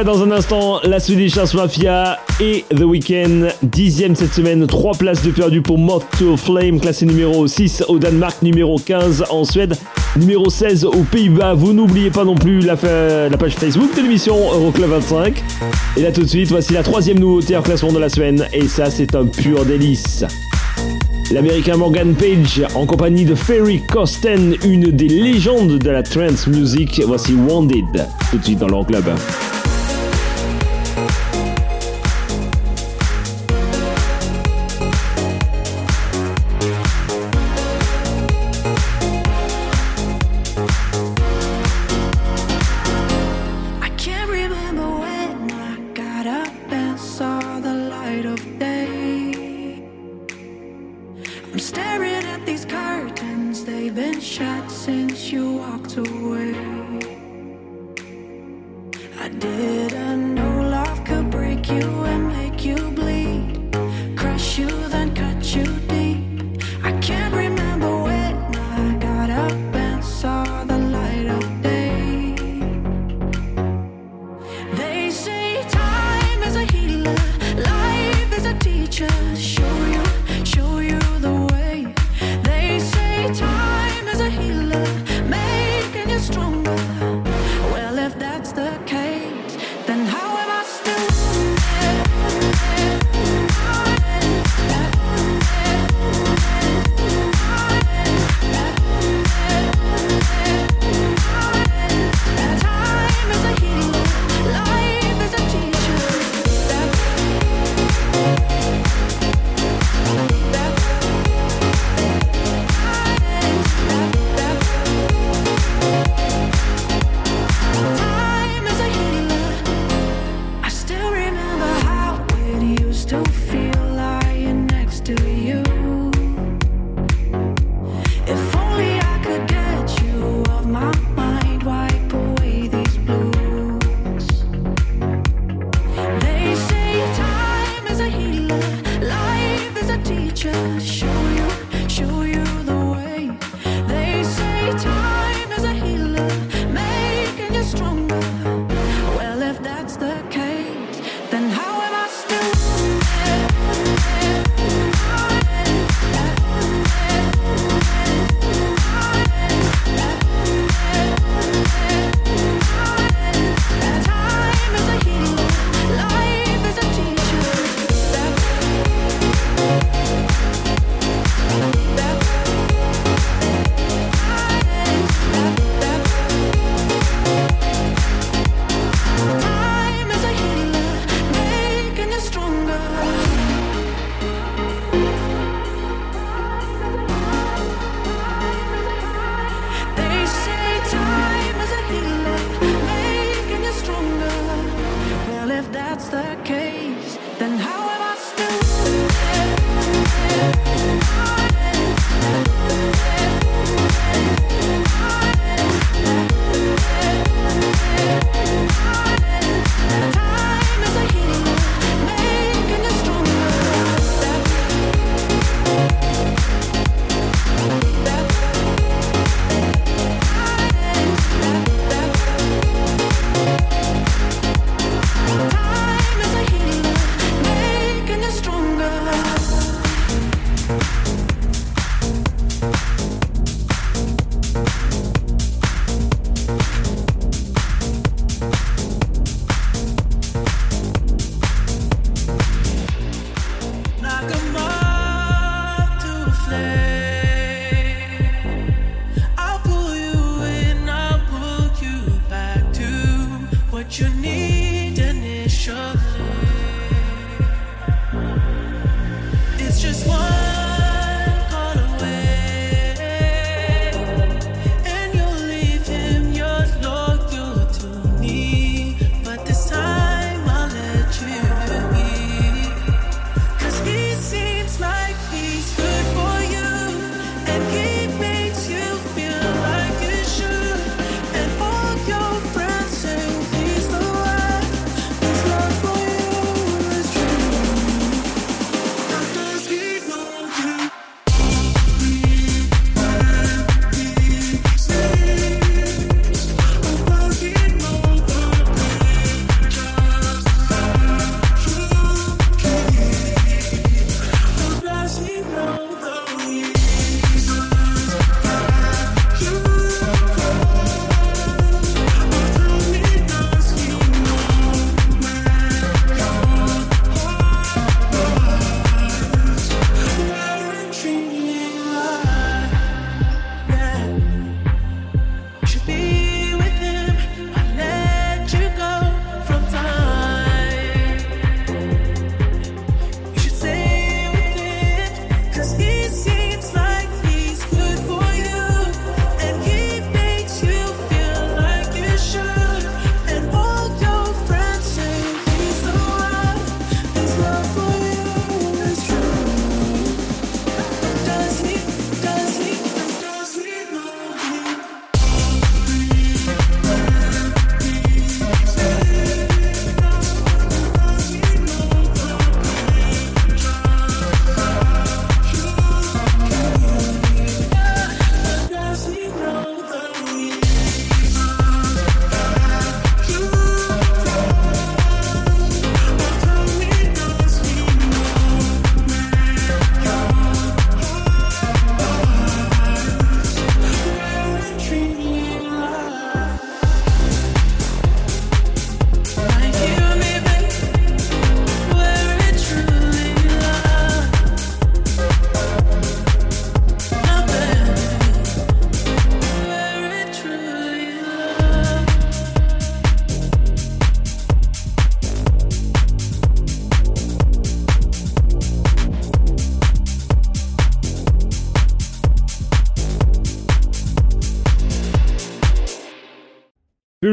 dans 0.03 0.21
un 0.21 0.31
instant 0.31 0.79
la 0.83 0.99
Swedish 0.99 1.37
House 1.37 1.53
Mafia 1.55 2.19
et 2.39 2.65
The 2.69 2.81
Weeknd. 2.81 3.47
Dixième 3.63 4.15
cette 4.15 4.33
semaine, 4.33 4.67
trois 4.67 4.93
places 4.93 5.23
de 5.23 5.31
perdu 5.31 5.61
pour 5.61 5.77
Moth 5.77 6.03
to 6.19 6.37
Flame, 6.37 6.79
classé 6.79 7.05
numéro 7.05 7.47
6 7.47 7.83
au 7.87 7.97
Danemark, 7.97 8.41
numéro 8.43 8.77
15 8.77 9.25
en 9.29 9.43
Suède, 9.43 9.75
numéro 10.15 10.49
16 10.49 10.85
aux 10.85 11.03
Pays-Bas. 11.03 11.53
Vous 11.55 11.73
n'oubliez 11.73 12.11
pas 12.11 12.25
non 12.25 12.35
plus 12.35 12.59
la, 12.59 12.75
page 12.75 13.55
Facebook 13.55 13.95
de 13.95 14.01
l'émission 14.01 14.35
Euroclub 14.35 14.89
25. 14.89 15.43
Et 15.95 16.01
là 16.01 16.11
tout 16.11 16.21
de 16.21 16.27
suite, 16.27 16.49
voici 16.49 16.73
la 16.73 16.83
troisième 16.83 17.19
nouveauté 17.19 17.57
en 17.57 17.63
classement 17.63 17.91
de 17.91 17.99
la 17.99 18.09
semaine. 18.09 18.47
Et 18.53 18.67
ça, 18.67 18.91
c'est 18.91 19.15
un 19.15 19.25
pur 19.25 19.65
délice. 19.65 20.25
L'américain 21.31 21.75
Morgan 21.75 22.13
Page 22.13 22.61
en 22.75 22.85
compagnie 22.85 23.25
de 23.25 23.35
Ferry 23.35 23.81
Costen, 23.81 24.55
une 24.63 24.91
des 24.91 25.07
légendes 25.07 25.79
de 25.79 25.89
la 25.89 26.03
trance 26.03 26.45
music. 26.45 27.01
Voici 27.05 27.33
Wounded, 27.33 28.05
tout 28.31 28.37
de 28.37 28.43
suite 28.43 28.59
dans 28.59 28.67
leur 28.67 28.85
club. 28.85 29.05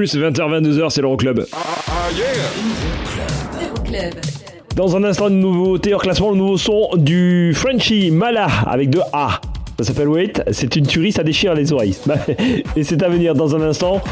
Plus 0.05 0.19
20h22h, 0.19 0.91
c'est 0.91 1.01
l'Euroclub. 1.01 1.47
Euroclub. 3.63 4.15
Dans 4.77 4.97
un 4.97 5.05
instant, 5.05 5.29
une 5.29 5.41
nouveauté 5.41 5.95
hors 5.95 6.03
classement, 6.03 6.31
le 6.31 6.37
nouveau 6.37 6.59
son 6.59 6.91
du 6.95 7.55
Frenchy 7.55 8.11
Mala 8.11 8.49
avec 8.67 8.91
deux 8.91 9.01
A. 9.15 9.41
Ça 9.79 9.85
s'appelle 9.85 10.09
Wait, 10.09 10.43
c'est 10.53 10.77
une 10.77 10.87
tuerie, 10.87 11.11
ça 11.11 11.23
déchire 11.23 11.55
les 11.55 11.73
oreilles. 11.73 11.97
Et 12.77 12.85
c'est 12.85 13.03
à 13.03 13.09
venir 13.09 13.35
dans 13.35 13.57
un 13.57 13.63
instant. 13.63 14.03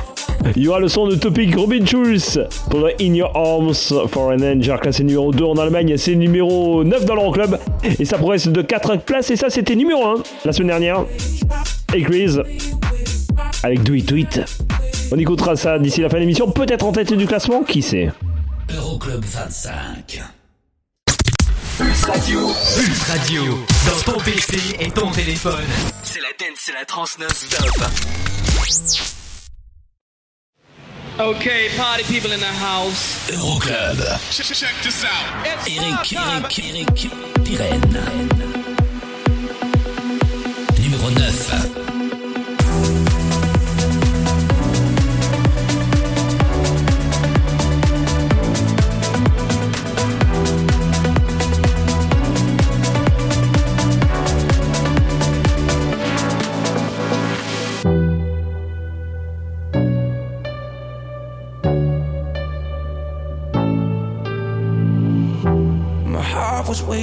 Il 0.56 0.62
y 0.62 0.68
aura 0.68 0.80
le 0.80 0.88
son 0.88 1.08
de 1.08 1.14
Topic 1.14 1.54
Robin 1.54 1.84
Schulz 1.84 2.40
pour 2.70 2.80
le 2.80 2.92
In 2.98 3.12
Your 3.12 3.30
Arms 3.36 4.08
for 4.08 4.28
an 4.28 4.40
Angel, 4.40 4.78
classé 4.80 5.04
numéro 5.04 5.30
2 5.30 5.44
en 5.44 5.58
Allemagne. 5.58 5.98
C'est 5.98 6.14
numéro 6.14 6.84
9 6.84 7.04
dans 7.04 7.16
l'Euroclub. 7.16 7.58
Et 7.98 8.06
ça 8.06 8.16
progresse 8.16 8.48
de 8.48 8.62
4 8.62 8.96
places. 9.00 9.30
Et 9.30 9.36
ça, 9.36 9.50
c'était 9.50 9.76
numéro 9.76 10.06
1 10.06 10.14
la 10.46 10.52
semaine 10.52 10.68
dernière. 10.68 11.04
Acrease 11.94 12.42
avec 13.62 13.82
Do 13.82 13.92
It 13.92 14.08
Do 14.08 14.16
It. 14.16 14.71
On 15.14 15.18
écoutera 15.18 15.56
ça 15.56 15.78
d'ici 15.78 16.00
la 16.00 16.08
fin 16.08 16.16
de 16.16 16.20
l'émission. 16.20 16.50
Peut-être 16.50 16.86
en 16.86 16.92
tête 16.92 17.12
du 17.12 17.26
classement, 17.26 17.62
qui 17.64 17.82
sait 17.82 18.10
Euroclub 18.74 19.22
25. 19.22 20.22
Pulse 21.76 22.04
Radio. 22.04 22.38
Pulse 22.46 23.02
Radio. 23.10 23.42
Dans 23.86 24.12
ton 24.12 24.18
PC 24.20 24.56
et 24.80 24.90
ton 24.90 25.10
téléphone. 25.10 25.66
C'est 26.02 26.20
la 26.20 26.28
dance, 26.28 26.58
c'est 26.60 26.72
la 26.72 26.86
trans 26.86 27.04
non-stop. 27.20 27.68
Okay, 31.20 31.68
party 31.76 32.04
people 32.04 32.32
in 32.32 32.38
the 32.38 32.46
house. 32.46 33.30
Euroclub. 33.34 33.98
Check 34.30 34.72
this 34.82 35.04
out. 35.04 35.10
Eric, 35.66 36.14
Eric, 36.14 36.58
Eric, 36.58 37.10
Pirenne. 37.44 38.51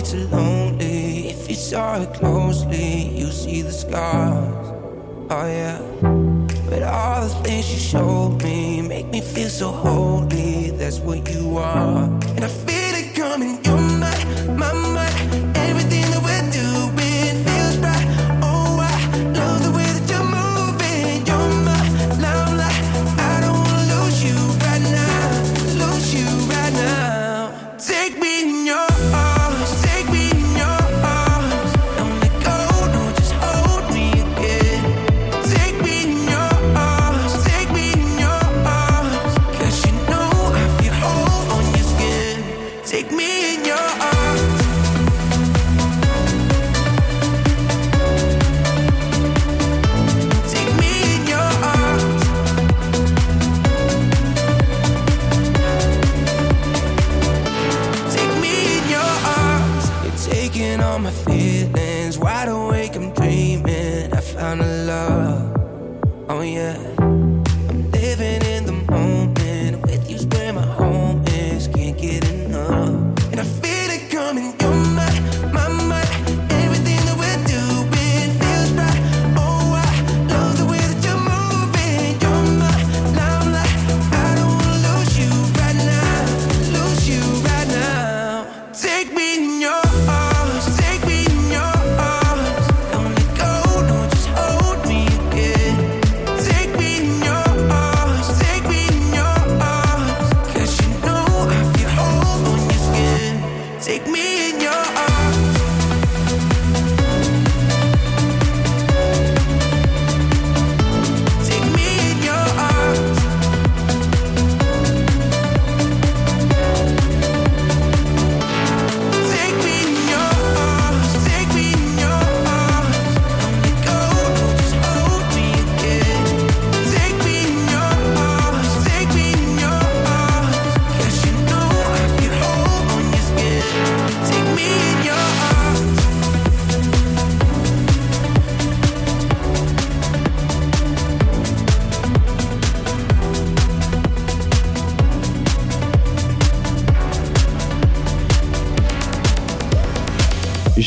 Too 0.09 0.27
lonely. 0.29 1.29
If 1.29 1.47
you 1.47 1.55
saw 1.55 2.01
it 2.01 2.11
closely, 2.15 3.09
you 3.15 3.27
see 3.27 3.61
the 3.61 3.71
scars. 3.71 4.67
Oh 5.29 5.45
yeah. 5.45 5.77
But 6.67 6.81
all 6.81 7.21
the 7.21 7.29
things 7.43 7.71
you 7.71 7.77
showed 7.77 8.41
me 8.41 8.81
make 8.81 9.07
me 9.09 9.21
feel 9.21 9.49
so 9.49 9.69
holy. 9.69 10.71
That's 10.71 10.97
what 10.99 11.29
you 11.29 11.57
are. 11.57 12.05
And 12.35 12.43
I 12.43 12.47
feel 12.47 12.95
it 13.01 13.15
coming. 13.15 13.68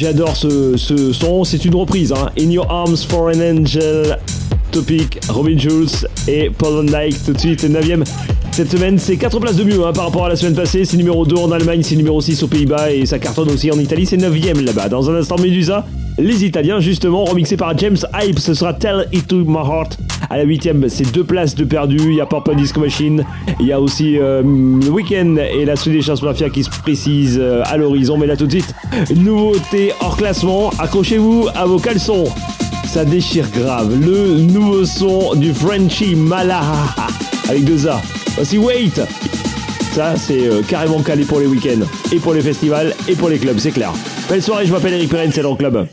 J'adore 0.03 0.35
ce, 0.35 0.77
son, 1.13 1.45
c'est 1.45 1.65
une 1.65 1.77
reprise. 1.77 2.13
Hein. 2.13 2.29
In 2.37 2.51
Your 2.51 2.69
Arms 2.69 2.97
for 3.09 3.29
an 3.29 3.41
Angel, 3.41 4.19
Topic, 4.73 5.21
Robin 5.29 5.57
Schulz 5.57 6.09
et 6.27 6.51
Paul 6.51 6.85
Van 6.85 7.09
tout 7.25 7.33
de 7.33 7.39
suite, 7.39 7.63
9ème. 7.63 8.03
Cette 8.51 8.73
semaine, 8.73 8.99
c'est 8.99 9.17
4 9.17 9.39
places 9.39 9.55
de 9.55 9.63
mieux 9.63 9.87
hein, 9.87 9.93
par 9.93 10.07
rapport 10.07 10.27
à 10.27 10.29
la 10.29 10.35
semaine 10.35 10.57
passée. 10.57 10.85
C'est 10.85 10.97
numéro 10.97 11.25
2 11.25 11.37
en 11.37 11.53
Allemagne, 11.53 11.85
c'est 11.85 11.95
numéro 11.95 12.21
6 12.21 12.43
aux 12.43 12.49
Pays-Bas 12.49 12.91
et 12.91 13.07
ça 13.07 13.21
cartonne 13.21 13.49
aussi 13.51 13.71
en 13.71 13.79
Italie, 13.79 14.05
c'est 14.05 14.17
9ème 14.17 14.65
là-bas. 14.65 14.89
Dans 14.89 15.09
un 15.09 15.15
instant, 15.15 15.37
Medusa, 15.39 15.87
les 16.19 16.45
Italiens 16.45 16.81
justement, 16.81 17.25
remixés 17.25 17.57
par 17.57 17.79
James 17.79 17.99
Hype, 18.13 18.41
ce 18.41 18.55
sera 18.55 18.75
Tell 18.75 19.07
It 19.13 19.29
To 19.29 19.45
My 19.45 19.59
Heart. 19.59 19.99
À 20.33 20.39
la 20.39 20.47
8ème, 20.47 20.89
c'est 20.89 21.13
deux 21.13 21.25
places 21.25 21.55
de 21.55 21.63
perdu. 21.63 21.99
Il 22.07 22.15
y 22.15 22.21
a 22.23 22.25
Purple 22.25 22.57
Disco 22.57 22.81
Machine, 22.81 23.23
il 23.61 23.67
y 23.67 23.73
a 23.73 23.79
aussi 23.79 24.19
euh, 24.19 24.43
The 24.81 24.89
Weeknd 24.89 25.37
et 25.37 25.67
la 25.67 25.77
Swedish 25.77 26.09
House 26.09 26.23
Mafia 26.23 26.49
qui 26.49 26.65
se 26.65 26.71
précise 26.71 27.39
euh, 27.39 27.61
à 27.67 27.77
l'horizon. 27.77 28.17
Mais 28.17 28.27
là 28.27 28.35
tout 28.35 28.47
de 28.47 28.53
suite, 28.53 28.75
nouveauté 29.15 29.93
hors 30.01 30.17
classement. 30.17 30.71
Accrochez-vous 30.79 31.49
à 31.55 31.67
vos 31.67 31.79
caleçons. 31.79 32.25
Ça 32.87 33.05
déchire 33.05 33.51
grave. 33.51 33.95
Le 34.01 34.39
nouveau 34.39 34.87
son 34.87 35.35
du 35.35 35.53
Frenchy 35.53 36.15
Malaha 36.15 36.97
avec 37.51 37.65
deux 37.65 37.87
A. 37.87 38.01
Voici 38.35 38.57
Wait. 38.57 39.03
Ça, 39.93 40.17
c'est 40.17 40.49
euh, 40.49 40.63
carrément 40.67 41.03
calé 41.03 41.27
pour 41.27 41.41
les 41.41 41.47
week-ends, 41.47 41.85
et 42.11 42.19
pour 42.19 42.33
les 42.33 42.41
festivals, 42.41 42.95
et 43.07 43.17
pour 43.17 43.29
les 43.29 43.37
clubs, 43.37 43.59
c'est 43.59 43.73
clair. 43.73 43.93
Belle 44.31 44.43
soirée, 44.43 44.65
je 44.65 44.73
m'appelle 44.73 44.95
Eric 44.95 45.11
Perrin, 45.11 45.31
c'est 45.31 45.43
dans 45.43 45.51
le 45.51 45.57
club. 45.57 45.87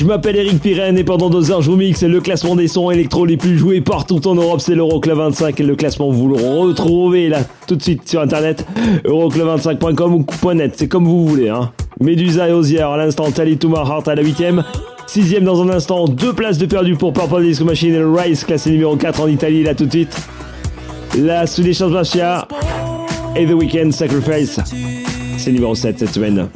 Je 0.00 0.06
m'appelle 0.06 0.36
Eric 0.36 0.62
Pirenne 0.62 0.96
et 0.96 1.04
pendant 1.04 1.28
deux 1.28 1.50
heures 1.50 1.60
je 1.60 1.70
vous 1.70 1.76
mixe 1.76 2.02
le 2.02 2.22
classement 2.22 2.56
des 2.56 2.68
sons 2.68 2.90
électro 2.90 3.26
les 3.26 3.36
plus 3.36 3.58
joués 3.58 3.82
partout 3.82 4.26
en 4.26 4.34
Europe. 4.34 4.62
C'est 4.62 4.74
l'Euroclub 4.74 5.18
25 5.18 5.60
et 5.60 5.62
le 5.62 5.76
classement 5.76 6.10
vous 6.10 6.26
le 6.26 6.36
retrouvez 6.36 7.28
là 7.28 7.40
tout 7.66 7.76
de 7.76 7.82
suite 7.82 8.08
sur 8.08 8.22
internet 8.22 8.66
euroclub25.com 9.04 10.14
ou 10.14 10.52
.net, 10.54 10.72
c'est 10.74 10.88
comme 10.88 11.04
vous 11.04 11.26
voulez. 11.26 11.50
Hein. 11.50 11.70
Medusa 12.00 12.48
et 12.48 12.52
Osier 12.52 12.80
à 12.80 12.96
l'instant, 12.96 13.30
Tally 13.30 13.58
to 13.58 13.68
My 13.68 13.74
Heart 13.74 14.08
à 14.08 14.14
la 14.14 14.22
8ème. 14.22 14.64
Sixième 15.06 15.44
dans 15.44 15.60
un 15.60 15.68
instant, 15.68 16.08
deux 16.08 16.32
places 16.32 16.56
de 16.56 16.64
perdu 16.64 16.96
pour 16.96 17.12
Purple 17.12 17.42
Disco 17.42 17.66
Machine 17.66 17.92
et 17.92 17.98
le 17.98 18.46
classé 18.46 18.70
numéro 18.70 18.96
4 18.96 19.20
en 19.20 19.28
Italie 19.28 19.64
là 19.64 19.74
tout 19.74 19.84
de 19.84 19.90
suite. 19.90 20.16
La 21.18 21.46
Swedish 21.46 21.82
Mafia 21.82 22.48
et 23.36 23.44
The 23.44 23.52
Weeknd 23.52 23.90
Sacrifice. 23.90 24.60
C'est 25.36 25.52
numéro 25.52 25.74
7 25.74 25.98
cette 25.98 26.14
semaine. 26.14 26.48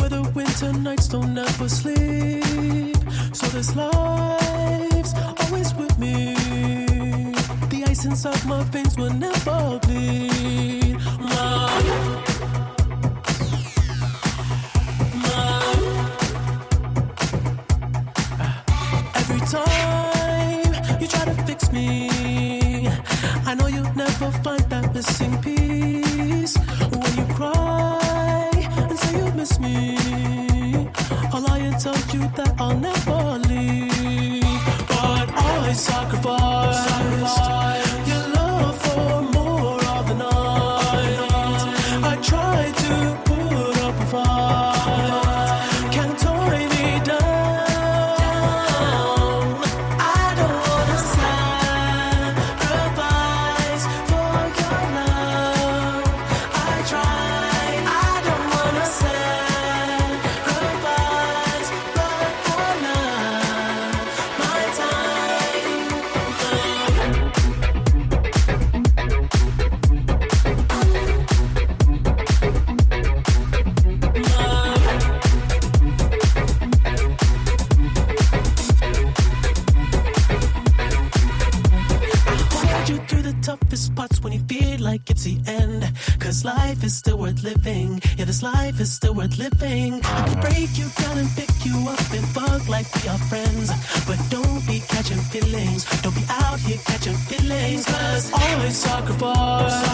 Are 93.09 93.19
friends. 93.19 93.71
But 94.07 94.19
don't 94.31 94.67
be 94.67 94.81
catching 94.81 95.19
feelings. 95.33 95.85
Don't 96.03 96.15
be 96.15 96.25
out 96.29 96.61
here 96.61 96.79
catching 96.85 97.15
feelings. 97.15 97.85
Cause 97.87 98.33
always 98.33 98.77
sacrifice 98.77 99.85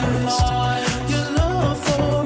your 1.11 1.31
love 1.37 1.79
for 1.85 2.20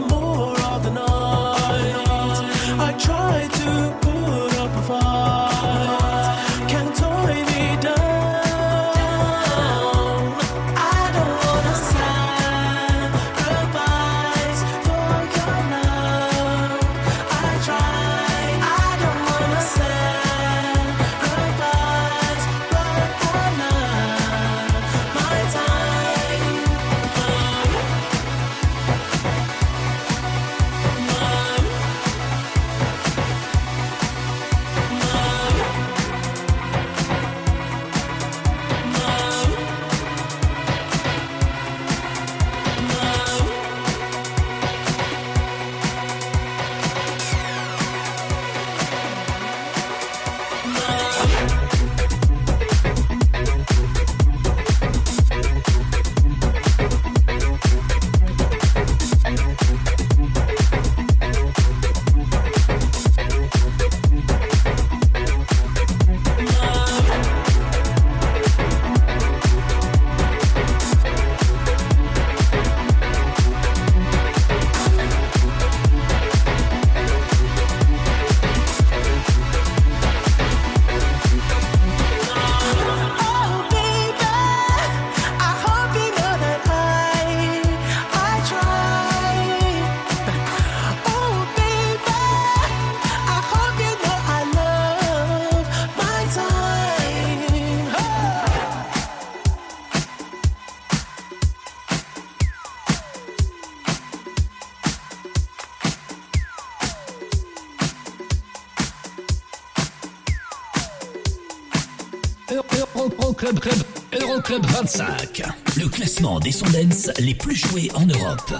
Euroclub 114.44 114.66
25. 114.66 115.42
Le 115.78 115.88
classement 115.88 116.38
des 116.38 116.52
sons 116.52 116.66
dance 116.66 117.10
les 117.18 117.34
plus 117.34 117.56
joués 117.56 117.90
en 117.94 118.04
Europe. 118.04 118.52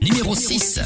Numéro 0.00 0.34
6. 0.36 0.80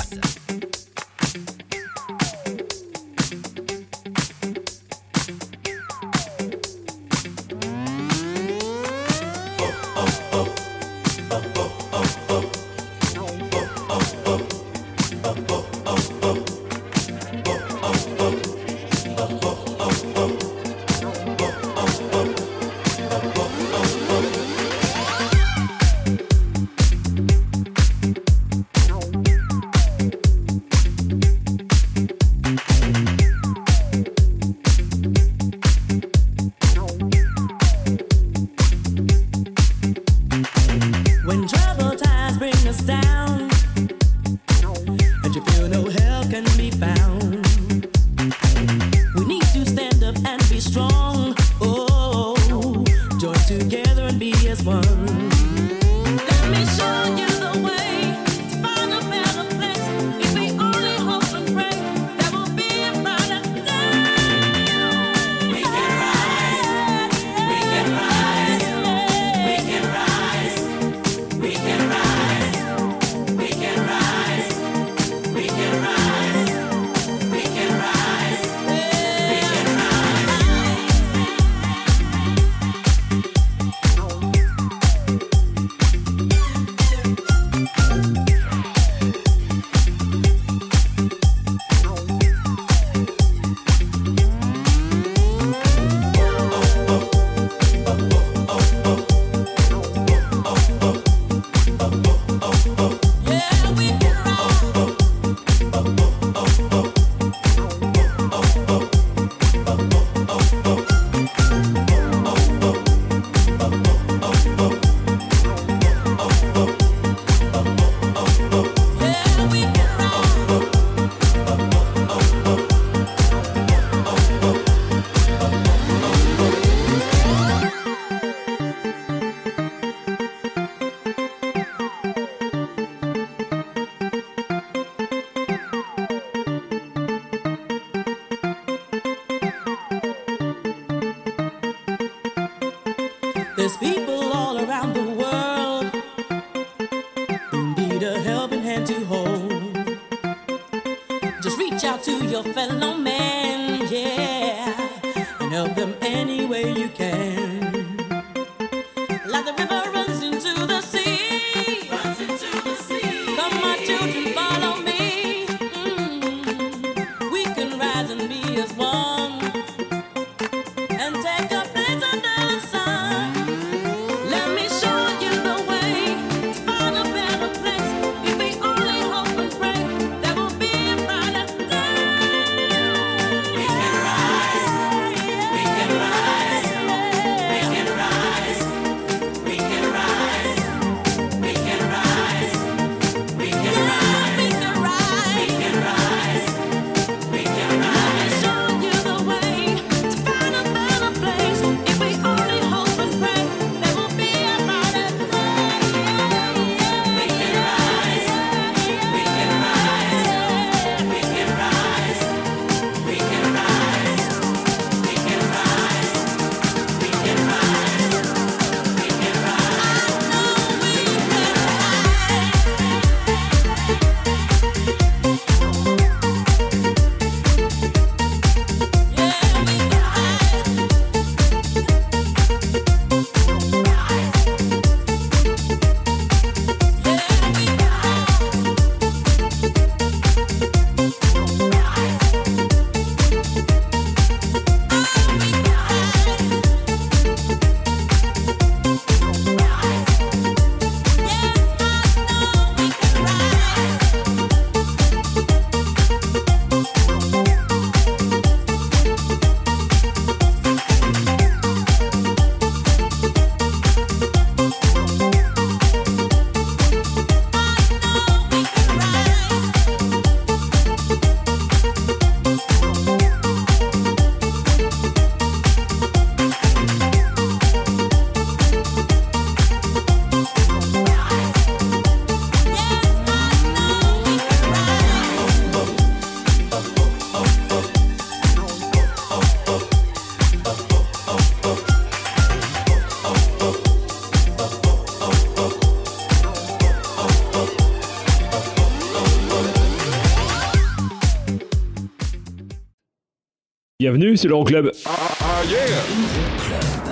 Bienvenue, 304.11 304.39
c'est 304.39 304.49
l'Euroclub. 304.49 304.91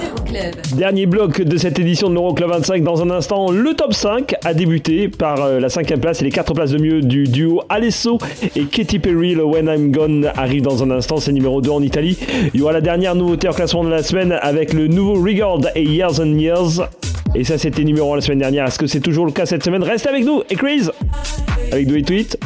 Euroclub. 0.02 0.55
Dernier 0.78 1.05
bloc 1.05 1.43
de 1.43 1.59
cette 1.59 1.78
édition 1.78 2.09
de 2.09 2.14
l'Euroclub 2.14 2.48
25. 2.48 2.82
Dans 2.82 3.02
un 3.02 3.10
instant, 3.10 3.51
le 3.51 3.74
top 3.74 3.93
5 3.93 4.35
a 4.43 4.55
débuté 4.55 5.09
par 5.09 5.43
euh, 5.43 5.60
la 5.60 5.68
cinquième 5.68 6.01
place 6.01 6.23
et 6.23 6.24
les 6.24 6.31
quatre 6.31 6.55
places 6.55 6.70
de 6.70 6.78
mieux 6.78 7.02
du 7.02 7.24
duo 7.24 7.60
Alesso 7.68 8.16
et 8.56 8.64
Katy 8.64 8.98
Perry. 8.98 9.35
Le 9.35 9.44
When 9.44 9.66
I'm 9.66 9.93
Gone 9.93 10.31
arrive 10.36 10.62
dans 10.62 10.82
un 10.82 10.90
instant, 10.90 11.18
c'est 11.18 11.32
numéro 11.32 11.60
2 11.60 11.68
en 11.68 11.82
Italie. 11.82 12.16
Il 12.55 12.60
y 12.60 12.62
aura 12.62 12.73
la 12.73 12.81
dernière 12.81 13.14
nouveauté 13.14 13.47
en 13.47 13.52
classement 13.52 13.85
de 13.85 13.90
la 13.90 14.02
semaine 14.02 14.32
avec 14.40 14.73
le 14.73 14.86
nouveau 14.86 15.23
Regard 15.23 15.60
et 15.74 15.82
Years 15.85 16.18
and 16.18 16.39
Years. 16.39 16.81
Et 17.35 17.44
ça, 17.44 17.59
c'était 17.59 17.85
numéro 17.85 18.10
1 18.14 18.16
la 18.16 18.23
semaine 18.23 18.39
dernière. 18.39 18.64
Est-ce 18.68 18.78
que 18.78 18.86
c'est 18.86 19.01
toujours 19.01 19.27
le 19.27 19.32
cas 19.32 19.44
cette 19.44 19.62
semaine? 19.62 19.82
Reste 19.82 20.06
avec 20.06 20.24
nous 20.24 20.43
et 20.48 20.55
Chris? 20.55 20.89
Avec 21.73 21.89
Do 21.89 21.94
It 21.94 22.06
Tweet. 22.06 22.39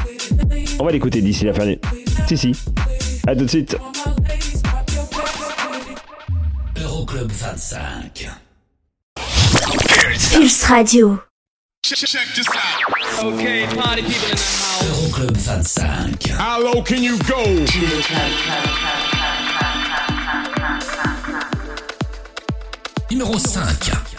On 0.81 0.85
va 0.85 0.91
l'écouter 0.91 1.21
d'ici 1.21 1.45
la 1.45 1.53
fin. 1.55 1.67
du- 1.67 1.79
Si, 2.27 2.37
si. 2.37 2.53
À 3.27 3.37
tout 3.37 3.45
de 3.45 3.51
suite. 3.51 3.77
Euroclub 7.73 8.37
25. 9.17 10.33
Pulse 10.33 10.71
Radio. 10.71 11.23
Okay, 13.23 13.67
party 13.77 14.03
people 14.03 14.29
in 14.29 14.37
the 14.37 14.43
house. 14.43 14.83
Euroclub 14.83 15.35
25. 15.45 16.37
How 16.37 16.61
low 16.61 16.83
can 16.83 17.03
you 17.03 17.17
go? 17.19 17.45
Numéro 23.11 23.39
5. 23.39 24.10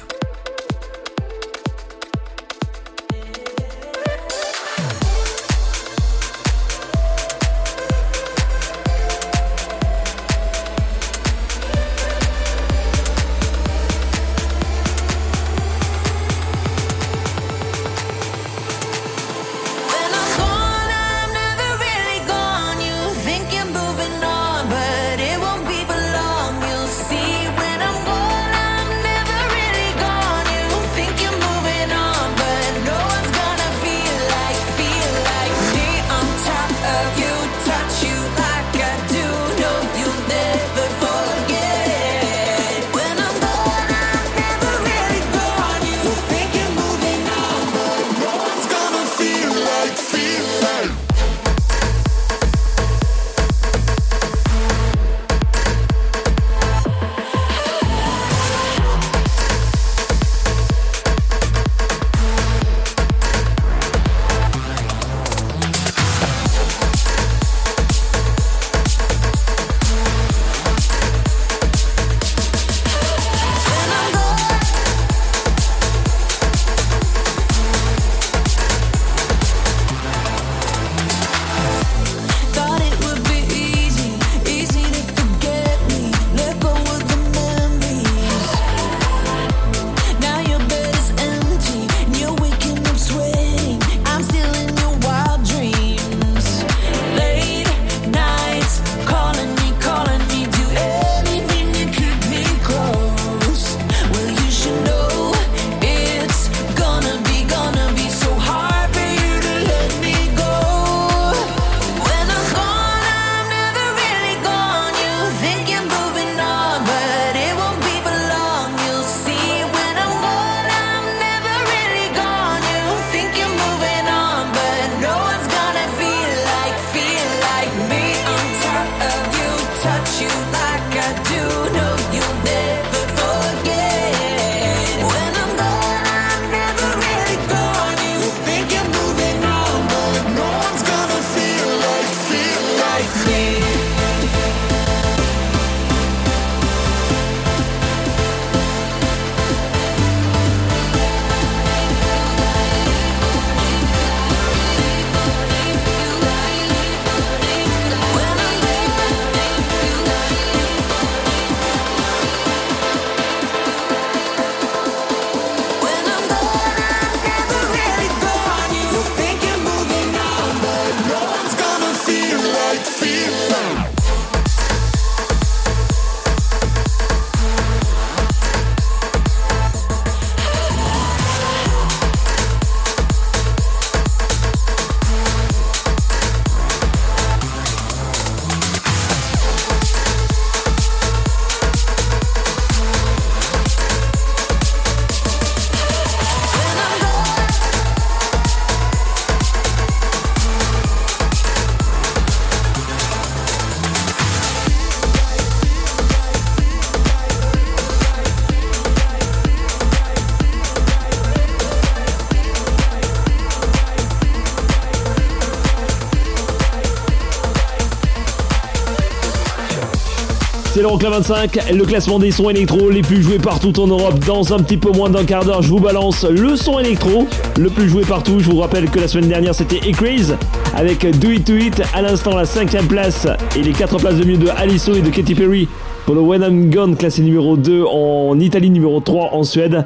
C'est 220.73 220.81
l'Euroclub 220.83 221.11
25, 221.11 221.73
le 221.73 221.83
classement 221.83 222.17
des 222.17 222.31
sons 222.31 222.49
électro 222.49 222.89
les 222.89 223.01
plus 223.01 223.21
joués 223.21 223.39
partout 223.39 223.77
en 223.77 223.87
Europe. 223.87 224.17
Dans 224.25 224.53
un 224.53 224.59
petit 224.59 224.77
peu 224.77 224.89
moins 224.89 225.09
d'un 225.09 225.25
quart 225.25 225.43
d'heure, 225.43 225.61
je 225.61 225.67
vous 225.67 225.81
balance 225.81 226.23
le 226.23 226.55
son 226.55 226.79
électro 226.79 227.27
le 227.59 227.69
plus 227.69 227.89
joué 227.89 228.03
partout. 228.03 228.39
Je 228.39 228.49
vous 228.49 228.55
rappelle 228.55 228.89
que 228.89 228.97
la 228.97 229.09
semaine 229.09 229.27
dernière, 229.27 229.53
c'était 229.53 229.81
Ecraze 229.85 230.37
avec 230.73 231.05
Do 231.19 231.29
It 231.29 231.43
To 231.43 231.57
It. 231.57 231.81
À 231.93 232.01
l'instant, 232.01 232.37
la 232.37 232.45
cinquième 232.45 232.87
place 232.87 233.27
et 233.57 233.63
les 233.63 233.73
quatre 233.73 233.97
places 233.97 234.15
de 234.15 234.23
mieux 234.23 234.37
de 234.37 234.47
Aliso 234.47 234.93
et 234.93 235.01
de 235.01 235.09
Katy 235.09 235.35
Perry 235.35 235.67
pour 236.05 236.15
le 236.15 236.21
When 236.21 236.41
I'm 236.41 236.69
Gone, 236.69 236.95
classé 236.95 237.21
numéro 237.21 237.57
2 237.57 237.83
en 237.83 238.39
Italie, 238.39 238.69
numéro 238.69 239.01
3 239.01 239.31
en 239.33 239.43
Suède. 239.43 239.85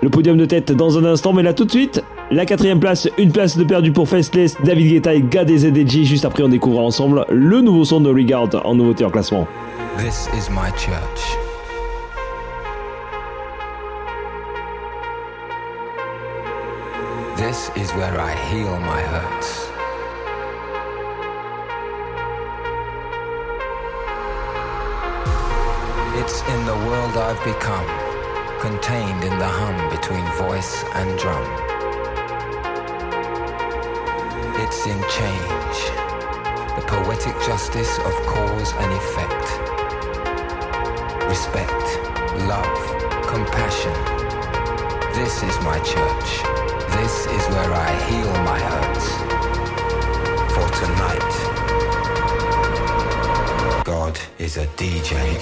Le 0.00 0.08
podium 0.08 0.38
de 0.38 0.46
tête 0.46 0.72
dans 0.72 0.96
un 0.96 1.04
instant, 1.04 1.34
mais 1.34 1.42
là 1.42 1.52
tout 1.52 1.66
de 1.66 1.70
suite, 1.70 2.02
la 2.30 2.46
quatrième 2.46 2.80
place, 2.80 3.06
une 3.18 3.32
place 3.32 3.58
de 3.58 3.64
perdu 3.64 3.92
pour 3.92 4.08
Faceless, 4.08 4.56
David 4.64 4.92
Guetta 4.94 5.14
et 5.14 5.22
Gad 5.22 5.50
et 5.50 5.58
ZDG. 5.58 6.04
Juste 6.04 6.24
après, 6.24 6.42
on 6.42 6.48
découvrira 6.48 6.84
ensemble 6.84 7.26
le 7.28 7.60
nouveau 7.60 7.84
son 7.84 8.00
de 8.00 8.08
Regard 8.08 8.48
en 8.64 8.74
nouveauté 8.74 9.04
en 9.04 9.10
classement. 9.10 9.46
This 9.96 10.26
is 10.28 10.48
my 10.48 10.70
church. 10.70 11.20
This 17.36 17.70
is 17.76 17.92
where 17.92 18.18
I 18.18 18.34
heal 18.48 18.80
my 18.80 19.02
hurts. 19.02 19.68
It's 26.18 26.40
in 26.48 26.64
the 26.64 26.74
world 26.86 27.16
I've 27.18 27.44
become, 27.44 27.86
contained 28.60 29.24
in 29.24 29.38
the 29.38 29.46
hum 29.46 29.90
between 29.90 30.24
voice 30.48 30.82
and 30.94 31.18
drum. 31.18 31.44
It's 34.58 34.86
in 34.86 35.00
change, 35.20 35.78
the 36.76 36.84
poetic 36.88 37.34
justice 37.46 37.98
of 37.98 38.14
cause 38.26 38.72
and 38.72 38.92
effect. 38.94 39.71
Respect, 41.32 41.88
love, 42.46 42.78
compassion. 43.26 43.96
This 45.14 45.42
is 45.42 45.58
my 45.62 45.78
church. 45.78 46.42
This 46.98 47.24
is 47.24 47.46
where 47.54 47.72
I 47.72 47.94
heal 48.06 48.32
my 48.44 48.58
hurts. 48.68 49.06
For 50.52 50.68
tonight, 50.82 51.32
God 53.86 54.18
is 54.38 54.58
a 54.58 54.66
DJ. 54.76 55.38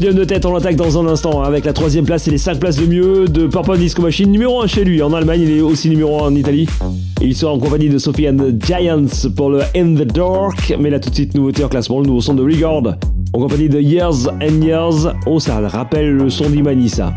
De 0.00 0.24
tête, 0.24 0.46
on 0.46 0.54
l'attaque 0.54 0.76
dans 0.76 0.98
un 0.98 1.06
instant 1.06 1.42
hein, 1.42 1.46
avec 1.46 1.66
la 1.66 1.74
troisième 1.74 2.06
place 2.06 2.26
et 2.26 2.30
les 2.30 2.38
5 2.38 2.58
places 2.58 2.76
de 2.76 2.86
mieux 2.86 3.28
de 3.28 3.46
Purple 3.46 3.76
Disco 3.76 4.00
Machine, 4.00 4.30
numéro 4.30 4.62
1 4.62 4.66
chez 4.66 4.82
lui. 4.82 5.02
En 5.02 5.12
Allemagne, 5.12 5.42
il 5.42 5.58
est 5.58 5.60
aussi 5.60 5.90
numéro 5.90 6.24
1 6.24 6.28
en 6.28 6.34
Italie. 6.34 6.66
Il 7.20 7.36
sera 7.36 7.52
en 7.52 7.58
compagnie 7.58 7.90
de 7.90 7.98
Sophie 7.98 8.26
and 8.26 8.36
the 8.36 8.64
Giants 8.64 9.28
pour 9.36 9.50
le 9.50 9.60
In 9.76 9.94
the 9.94 10.06
Dark. 10.06 10.74
Mais 10.80 10.88
là, 10.88 11.00
tout 11.00 11.10
de 11.10 11.14
suite, 11.14 11.34
nouveauté 11.34 11.64
en 11.64 11.68
classement, 11.68 12.00
le 12.00 12.06
nouveau 12.06 12.22
son 12.22 12.32
de 12.32 12.42
Regard. 12.42 12.96
En 13.34 13.38
compagnie 13.38 13.68
de 13.68 13.78
Years 13.78 14.28
and 14.40 14.62
Years. 14.62 15.14
Oh, 15.26 15.38
ça 15.38 15.60
rappelle 15.60 16.12
le 16.12 16.30
son 16.30 16.48
d'Imani, 16.48 16.88
ça. 16.88 17.14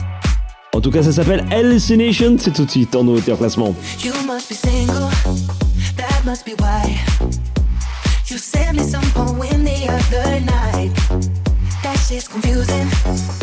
En 0.76 0.82
tout 0.82 0.92
cas, 0.92 1.04
ça 1.04 1.14
s'appelle 1.14 1.46
Hallucination. 1.52 2.36
C'est 2.38 2.52
tout 2.52 2.66
de 2.66 2.72
suite 2.72 2.94
en 2.98 3.06
nouveauté 3.06 3.32
en 3.32 3.38
classement. 3.38 3.74
You 4.04 4.12
must 4.28 4.50
be 4.50 4.56
single, 4.56 5.10
that 5.96 6.26
must 6.26 6.46
be 6.46 6.52
why. 6.60 7.00
You 8.30 8.38
me 8.74 8.84
some 8.84 9.02
the 9.14 10.40
night. 10.46 11.03
is 12.16 12.28
confusing. 12.28 13.43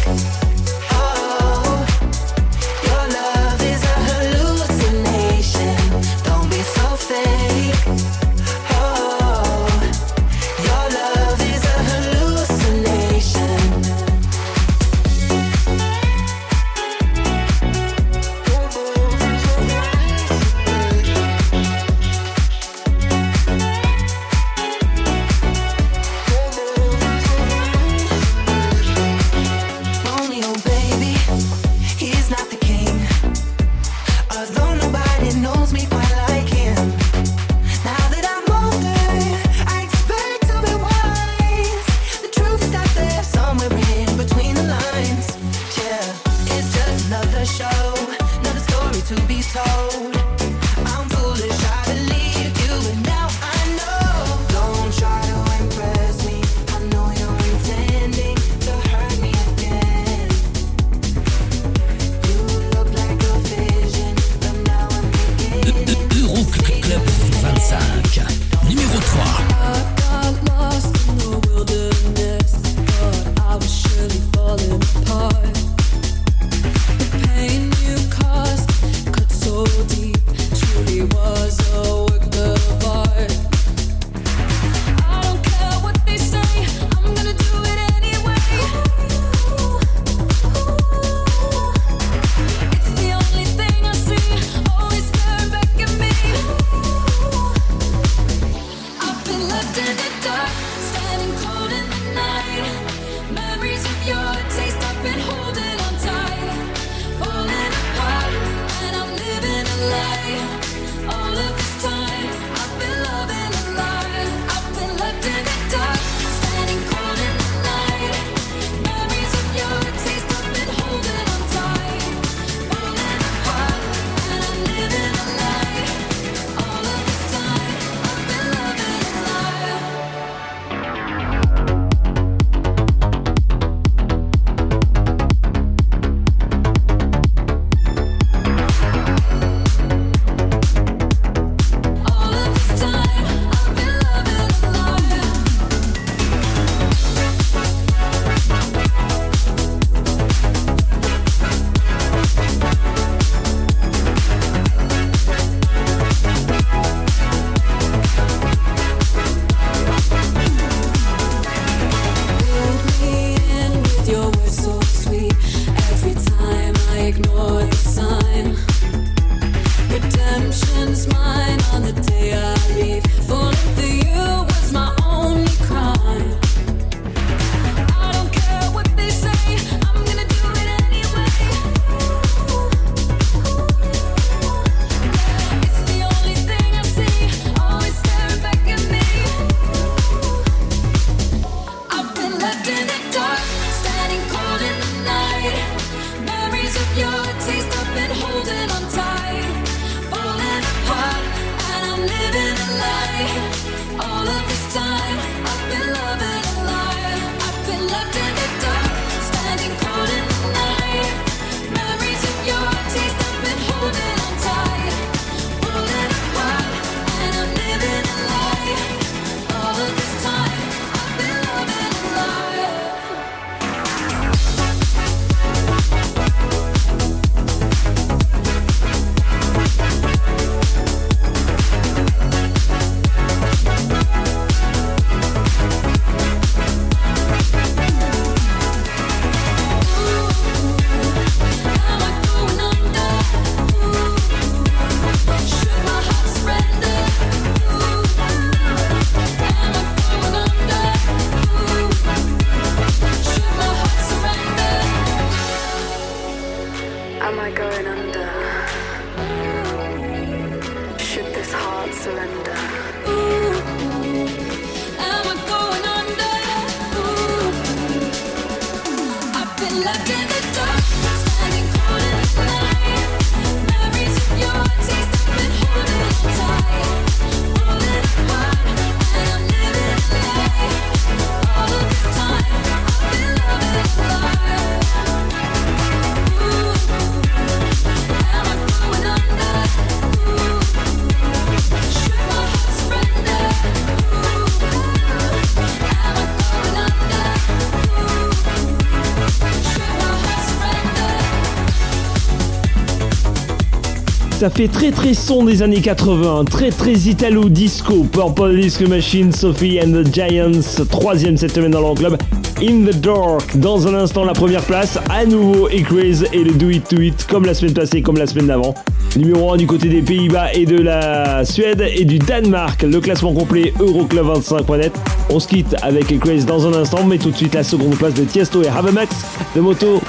ça 304.41 304.49
fait 304.49 304.69
très 304.69 304.89
très 304.89 305.13
son 305.13 305.45
des 305.45 305.61
années 305.61 305.81
80, 305.81 306.45
très 306.45 306.71
très 306.71 306.93
italo 306.93 307.47
disco, 307.47 308.07
Purple 308.11 308.55
Disco 308.55 308.87
Machine, 308.87 309.31
Sophie 309.31 309.79
and 309.79 309.91
the 309.91 310.11
Giants, 310.11 310.83
troisième 310.89 311.37
cette 311.37 311.53
semaine 311.53 311.69
dans 311.69 311.87
le 311.87 311.93
club, 311.93 312.17
In 312.59 312.83
the 312.89 312.99
Dark, 312.99 313.55
dans 313.59 313.87
un 313.87 313.93
instant 313.93 314.25
la 314.25 314.33
première 314.33 314.63
place, 314.63 314.97
à 315.11 315.25
nouveau 315.25 315.69
Equaze 315.69 316.25
et 316.33 316.43
le 316.43 316.53
Do 316.53 316.71
It 316.71 316.87
To 316.87 316.99
It, 316.99 317.27
comme 317.29 317.45
la 317.45 317.53
semaine 317.53 317.75
passée, 317.75 318.01
comme 318.01 318.17
la 318.17 318.25
semaine 318.25 318.47
d'avant. 318.47 318.73
Numéro 319.15 319.53
1 319.53 319.57
du 319.57 319.67
côté 319.67 319.89
des 319.89 320.01
Pays-Bas 320.01 320.53
et 320.55 320.65
de 320.65 320.81
la 320.81 321.45
Suède 321.45 321.85
et 321.95 322.03
du 322.03 322.17
Danemark, 322.17 322.81
le 322.81 322.99
classement 322.99 323.33
complet 323.33 323.71
Euroclub25.net. 323.79 324.93
On 325.29 325.39
se 325.39 325.49
quitte 325.49 325.75
avec 325.83 326.11
Equaze 326.11 326.47
dans 326.47 326.65
un 326.65 326.73
instant, 326.73 327.05
mais 327.05 327.19
tout 327.19 327.29
de 327.29 327.37
suite 327.37 327.53
la 327.53 327.63
seconde 327.63 327.95
place 327.95 328.15
de 328.15 328.23
Tiesto 328.23 328.63
et 328.63 328.69
Have 328.69 328.87
a 328.87 328.91
Max 328.91 329.15
de 329.55 329.61
Moto. 329.61 330.01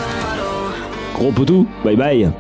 Gros 1.17 1.33
potou, 1.33 1.67
bye 1.85 1.97
bye 1.97 2.33